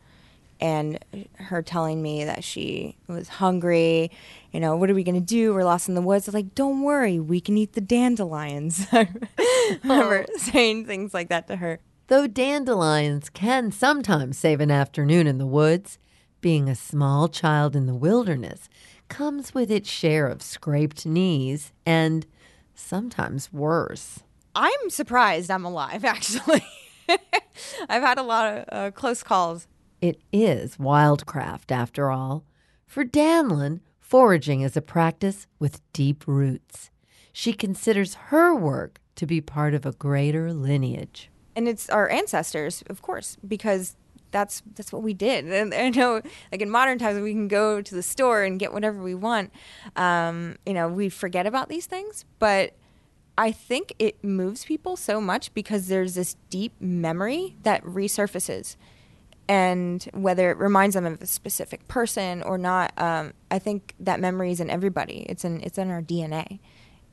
[0.61, 0.99] and
[1.37, 4.11] her telling me that she was hungry.
[4.53, 5.55] You know, what are we going to do?
[5.55, 6.29] We're lost in the woods.
[6.29, 8.87] I was like, don't worry, we can eat the dandelions.
[8.93, 9.09] I
[9.83, 10.39] remember oh.
[10.39, 11.81] saying things like that to her.
[12.09, 15.99] Though dandelions can sometimes save an afternoon in the woods,
[16.41, 18.69] being a small child in the wilderness
[19.09, 22.27] comes with its share of scraped knees and
[22.75, 24.21] sometimes worse.
[24.55, 26.65] I'm surprised I'm alive, actually.
[27.89, 29.67] I've had a lot of uh, close calls.
[30.01, 32.44] It is wildcraft, after all.
[32.86, 36.90] For Danlyn, foraging is a practice with deep roots.
[37.32, 41.30] She considers her work to be part of a greater lineage.
[41.55, 43.96] And it's our ancestors, of course, because
[44.30, 45.44] that's that's what we did.
[45.53, 48.72] And I know, like in modern times, we can go to the store and get
[48.72, 49.53] whatever we want.
[49.96, 52.74] Um, you know, we forget about these things, but
[53.36, 58.76] I think it moves people so much because there's this deep memory that resurfaces.
[59.51, 64.20] And whether it reminds them of a specific person or not, um, I think that
[64.20, 65.26] memory is in everybody.
[65.28, 66.61] It's in it's in our DNA,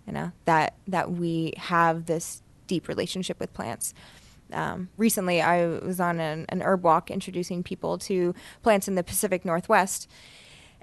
[0.05, 3.93] you know that that we have this deep relationship with plants
[4.51, 8.33] um, recently I was on an, an, herb walk introducing people to
[8.63, 10.09] plants in the Pacific Northwest.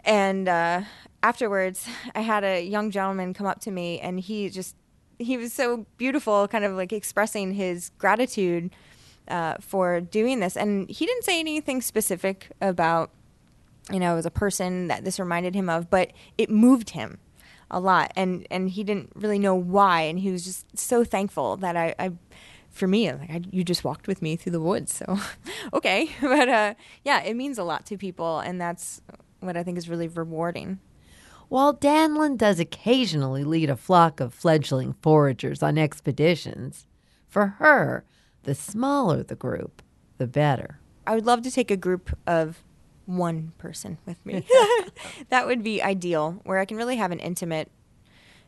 [0.05, 0.83] And uh,
[1.23, 4.77] afterwards, I had a young gentleman come up to me, and he just,
[5.19, 8.71] he was so beautiful, kind of like expressing his gratitude
[9.29, 10.57] uh, for doing this.
[10.57, 13.11] And he didn't say anything specific about,
[13.91, 17.19] you know, as a person that this reminded him of, but it moved him
[17.71, 21.57] a lot and and he didn't really know why and he was just so thankful
[21.57, 22.13] that I, I
[22.75, 25.19] for me, like I, you just walked with me through the woods, so
[25.73, 26.11] okay.
[26.21, 29.01] But uh, yeah, it means a lot to people, and that's
[29.41, 30.81] what I think is really rewarding.
[31.49, 36.87] While Danlyn does occasionally lead a flock of fledgling foragers on expeditions,
[37.29, 38.05] for her,
[38.45, 39.83] the smaller the group,
[40.19, 40.79] the better.
[41.07, 42.63] I would love to take a group of
[43.07, 44.47] one person with me.
[45.29, 47.71] that would be ideal, where I can really have an intimate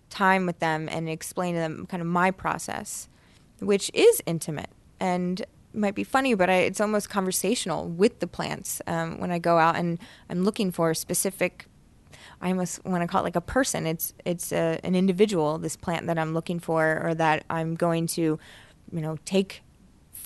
[0.09, 3.09] time with them and explain to them kind of my process
[3.61, 4.71] which is intimate
[5.01, 9.39] and might be funny, but I, it's almost conversational with the plants um, when I
[9.39, 9.99] go out and
[10.31, 11.67] I'm looking for a specific.
[12.41, 13.87] I almost want to call it like a person.
[13.87, 15.59] It's it's a, an individual.
[15.59, 18.39] This plant that I'm looking for, or that I'm going to,
[18.93, 19.63] you know, take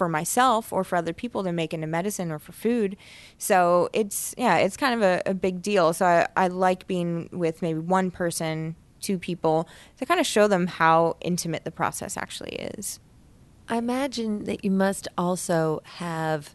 [0.00, 2.96] for myself or for other people to make into medicine or for food.
[3.36, 5.92] So it's yeah, it's kind of a, a big deal.
[5.92, 10.48] So I, I like being with maybe one person, two people to kind of show
[10.48, 12.98] them how intimate the process actually is.
[13.68, 16.54] I imagine that you must also have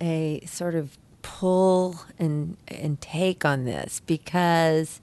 [0.00, 5.00] a sort of pull and and take on this because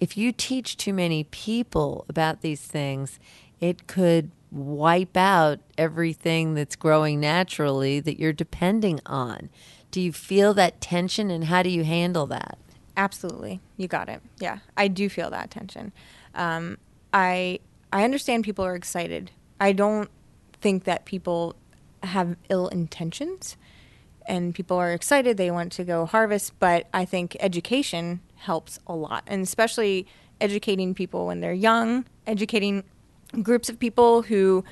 [0.00, 3.20] if you teach too many people about these things,
[3.60, 9.50] it could wipe out everything that's growing naturally that you're depending on.
[9.90, 12.58] Do you feel that tension and how do you handle that?
[12.96, 13.60] Absolutely.
[13.76, 14.22] You got it.
[14.38, 15.92] Yeah, I do feel that tension.
[16.34, 16.78] Um,
[17.12, 17.60] I
[17.92, 19.30] I understand people are excited.
[19.60, 20.10] I don't
[20.60, 21.56] think that people
[22.02, 23.56] have ill intentions
[24.26, 28.94] and people are excited they want to go harvest but i think education helps a
[28.94, 30.06] lot and especially
[30.40, 32.84] educating people when they're young educating
[33.42, 34.64] groups of people who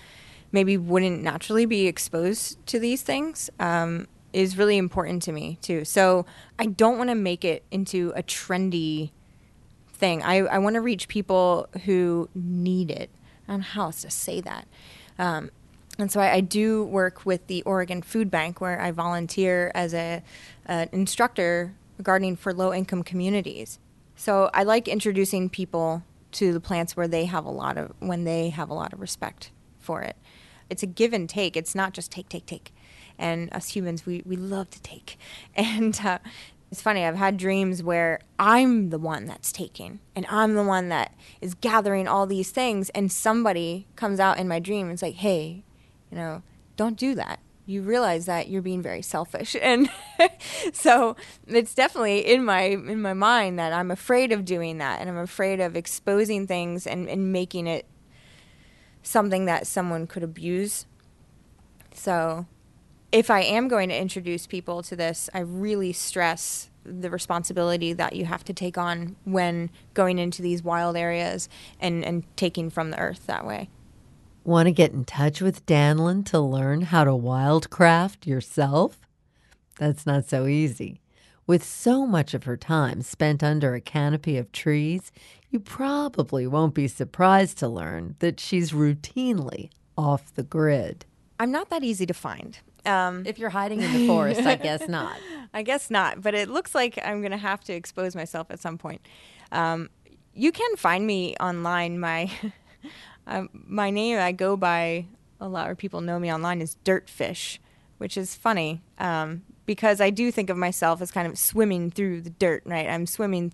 [0.52, 5.84] maybe wouldn't naturally be exposed to these things um, is really important to me too.
[5.84, 6.26] So
[6.58, 9.10] i don't want to make it into a trendy
[9.92, 10.22] thing.
[10.22, 13.10] I, I want to reach people who need it.
[13.46, 14.66] I don't know how else to say that.
[15.18, 15.50] Um,
[15.98, 19.92] And so I, I do work with the Oregon Food Bank, where I volunteer as
[19.94, 20.22] a
[20.66, 23.78] an instructor gardening for low income communities.
[24.16, 26.02] So I like introducing people
[26.32, 29.00] to the plants where they have a lot of when they have a lot of
[29.00, 30.16] respect for it.
[30.70, 31.56] It's a give and take.
[31.56, 32.74] It's not just take, take, take.
[33.18, 35.18] And us humans, we, we love to take.
[35.54, 36.18] And uh,
[36.70, 40.88] it's funny, I've had dreams where I'm the one that's taking and I'm the one
[40.88, 42.88] that is gathering all these things.
[42.90, 45.64] And somebody comes out in my dream and it's like, hey,
[46.10, 46.42] you know,
[46.78, 47.40] don't do that.
[47.72, 49.56] You realize that you're being very selfish.
[49.62, 49.90] And
[50.72, 51.16] so
[51.46, 55.16] it's definitely in my in my mind that I'm afraid of doing that and I'm
[55.16, 57.86] afraid of exposing things and, and making it
[59.02, 60.86] something that someone could abuse.
[61.94, 62.46] So
[63.10, 68.14] if I am going to introduce people to this, I really stress the responsibility that
[68.14, 71.48] you have to take on when going into these wild areas
[71.80, 73.68] and, and taking from the earth that way.
[74.44, 78.98] Want to get in touch with Danlyn to learn how to wildcraft yourself?
[79.78, 81.00] That's not so easy.
[81.46, 85.12] With so much of her time spent under a canopy of trees,
[85.50, 91.04] you probably won't be surprised to learn that she's routinely off the grid.
[91.38, 92.58] I'm not that easy to find.
[92.84, 95.16] Um, If you're hiding in the forest, I guess not.
[95.54, 98.58] I guess not, but it looks like I'm going to have to expose myself at
[98.58, 99.06] some point.
[99.52, 99.88] Um,
[100.34, 102.00] you can find me online.
[102.00, 102.30] My
[103.52, 105.06] my name I go by
[105.40, 107.58] a lot of people know me online is Dirtfish,
[107.98, 112.22] which is funny um, because I do think of myself as kind of swimming through
[112.22, 112.62] the dirt.
[112.64, 113.52] Right, I'm swimming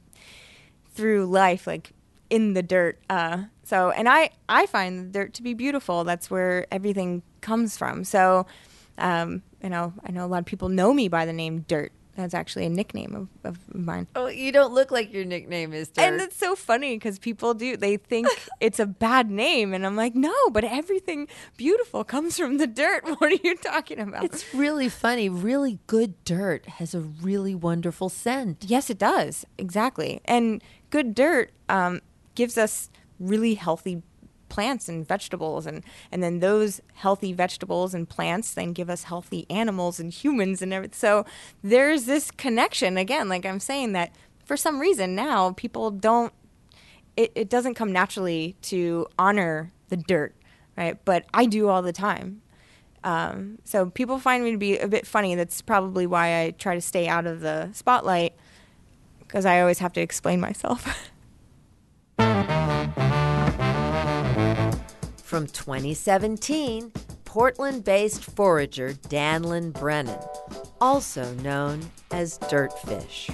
[0.93, 1.93] through life like
[2.31, 2.99] in the dirt.
[3.09, 6.05] Uh, so, and I I find the dirt to be beautiful.
[6.05, 8.05] That's where everything comes from.
[8.05, 8.47] So
[8.99, 11.93] um, you know, I know a lot of people know me by the name Dirt.
[12.19, 14.09] That's actually a nickname of, of mine.
[14.17, 16.03] Oh, you don't look like your nickname is Dirt.
[16.03, 18.27] And it's so funny because people do, they think
[18.61, 19.73] it's a bad name.
[19.73, 23.05] And I'm like, no, but everything beautiful comes from the dirt.
[23.19, 24.25] What are you talking about?
[24.25, 25.29] It's really funny.
[25.29, 28.65] Really good dirt has a really wonderful scent.
[28.67, 29.47] yes, it does.
[29.57, 30.21] Exactly.
[30.25, 30.61] And
[30.91, 32.01] good dirt um,
[32.35, 32.91] gives us
[33.21, 34.03] really healthy
[34.49, 39.47] plants and vegetables and and then those healthy vegetables and plants then give us healthy
[39.51, 41.25] animals and humans and everything so
[41.63, 42.97] there's this connection.
[42.97, 44.13] Again like i'm saying that
[44.45, 46.33] for some reason now people don't
[47.17, 50.35] it, it doesn't come naturally to honor the dirt
[50.77, 50.99] right?
[51.05, 52.43] But i do all the time.
[53.05, 55.37] Um, so people find me to be a bit funny.
[55.37, 58.35] That's probably why i try to stay out of the spotlight
[59.21, 61.11] because i always have to explain myself
[65.29, 66.91] From 2017,
[67.27, 70.19] Portland based forager Danlyn Brennan,
[70.81, 73.29] also known as Dirtfish.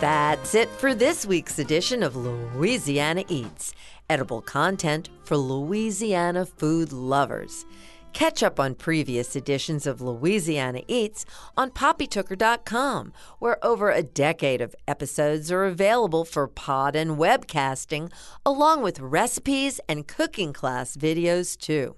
[0.00, 3.74] That's it for this week's edition of Louisiana Eats,
[4.08, 7.66] edible content for Louisiana food lovers.
[8.12, 11.24] Catch up on previous editions of Louisiana Eats
[11.56, 18.12] on poppytooker.com, where over a decade of episodes are available for pod and webcasting,
[18.44, 21.96] along with recipes and cooking class videos, too.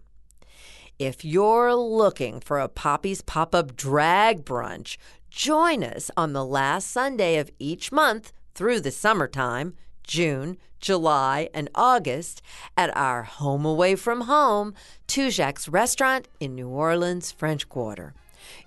[0.98, 4.98] If you're looking for a Poppy's Pop Up Drag Brunch,
[5.30, 11.70] join us on the last Sunday of each month through the summertime, June, July, and
[11.74, 12.42] August,
[12.76, 14.74] at our home away from home,
[15.08, 18.12] Tujague's restaurant in New Orleans, French Quarter.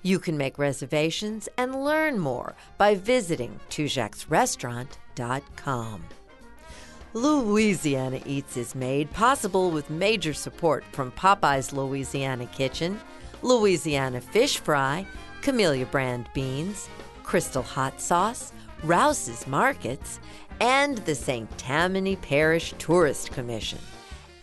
[0.02, 6.06] You can make reservations and learn more by visiting tujaguesrestaurant.com.
[7.14, 13.00] Louisiana Eats is made possible with major support from Popeye's Louisiana Kitchen,
[13.42, 15.08] Louisiana Fish Fry,
[15.42, 16.90] Camellia Brand Beans,
[17.24, 18.52] Crystal Hot Sauce,
[18.84, 20.20] Rouse's Markets,
[20.60, 21.58] and the St.
[21.58, 23.80] Tammany Parish Tourist Commission.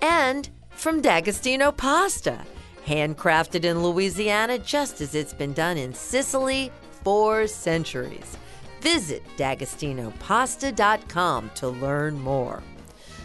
[0.01, 2.45] And from D'Agostino Pasta,
[2.87, 6.73] handcrafted in Louisiana just as it's been done in Sicily
[7.03, 8.37] for centuries.
[8.81, 12.63] Visit d'agostinopasta.com to learn more.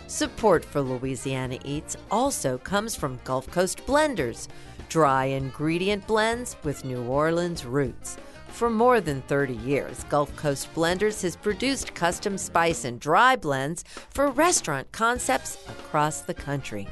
[0.06, 4.48] Support for Louisiana Eats also comes from Gulf Coast Blenders,
[4.88, 8.18] dry ingredient blends with New Orleans roots.
[8.50, 13.84] For more than 30 years, Gulf Coast Blenders has produced custom spice and dry blends
[14.10, 16.88] for restaurant concepts across the country.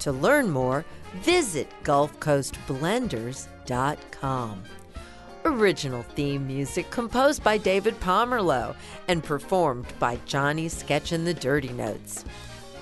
[0.00, 0.84] To learn more,
[1.22, 4.62] visit GulfCoastBlenders.com.
[5.44, 8.76] Original theme music composed by David Pomerlow
[9.06, 12.26] and performed by Johnny Sketch and the Dirty Notes.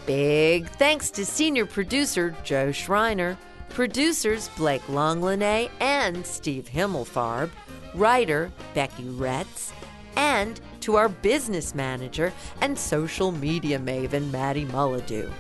[0.05, 3.39] Big thanks to senior producer Joe Schreiner,
[3.69, 7.51] Producers Blake Longlinay and Steve Himmelfarb,
[7.97, 9.73] writer Becky Retz,
[10.17, 15.31] and to our business manager and social media maven Maddie Mullidew.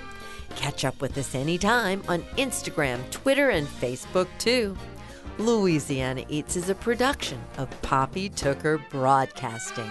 [0.57, 4.77] Catch up with us anytime on Instagram, Twitter, and Facebook too.
[5.39, 9.91] Louisiana Eats is a production of Poppy Tooker Broadcasting.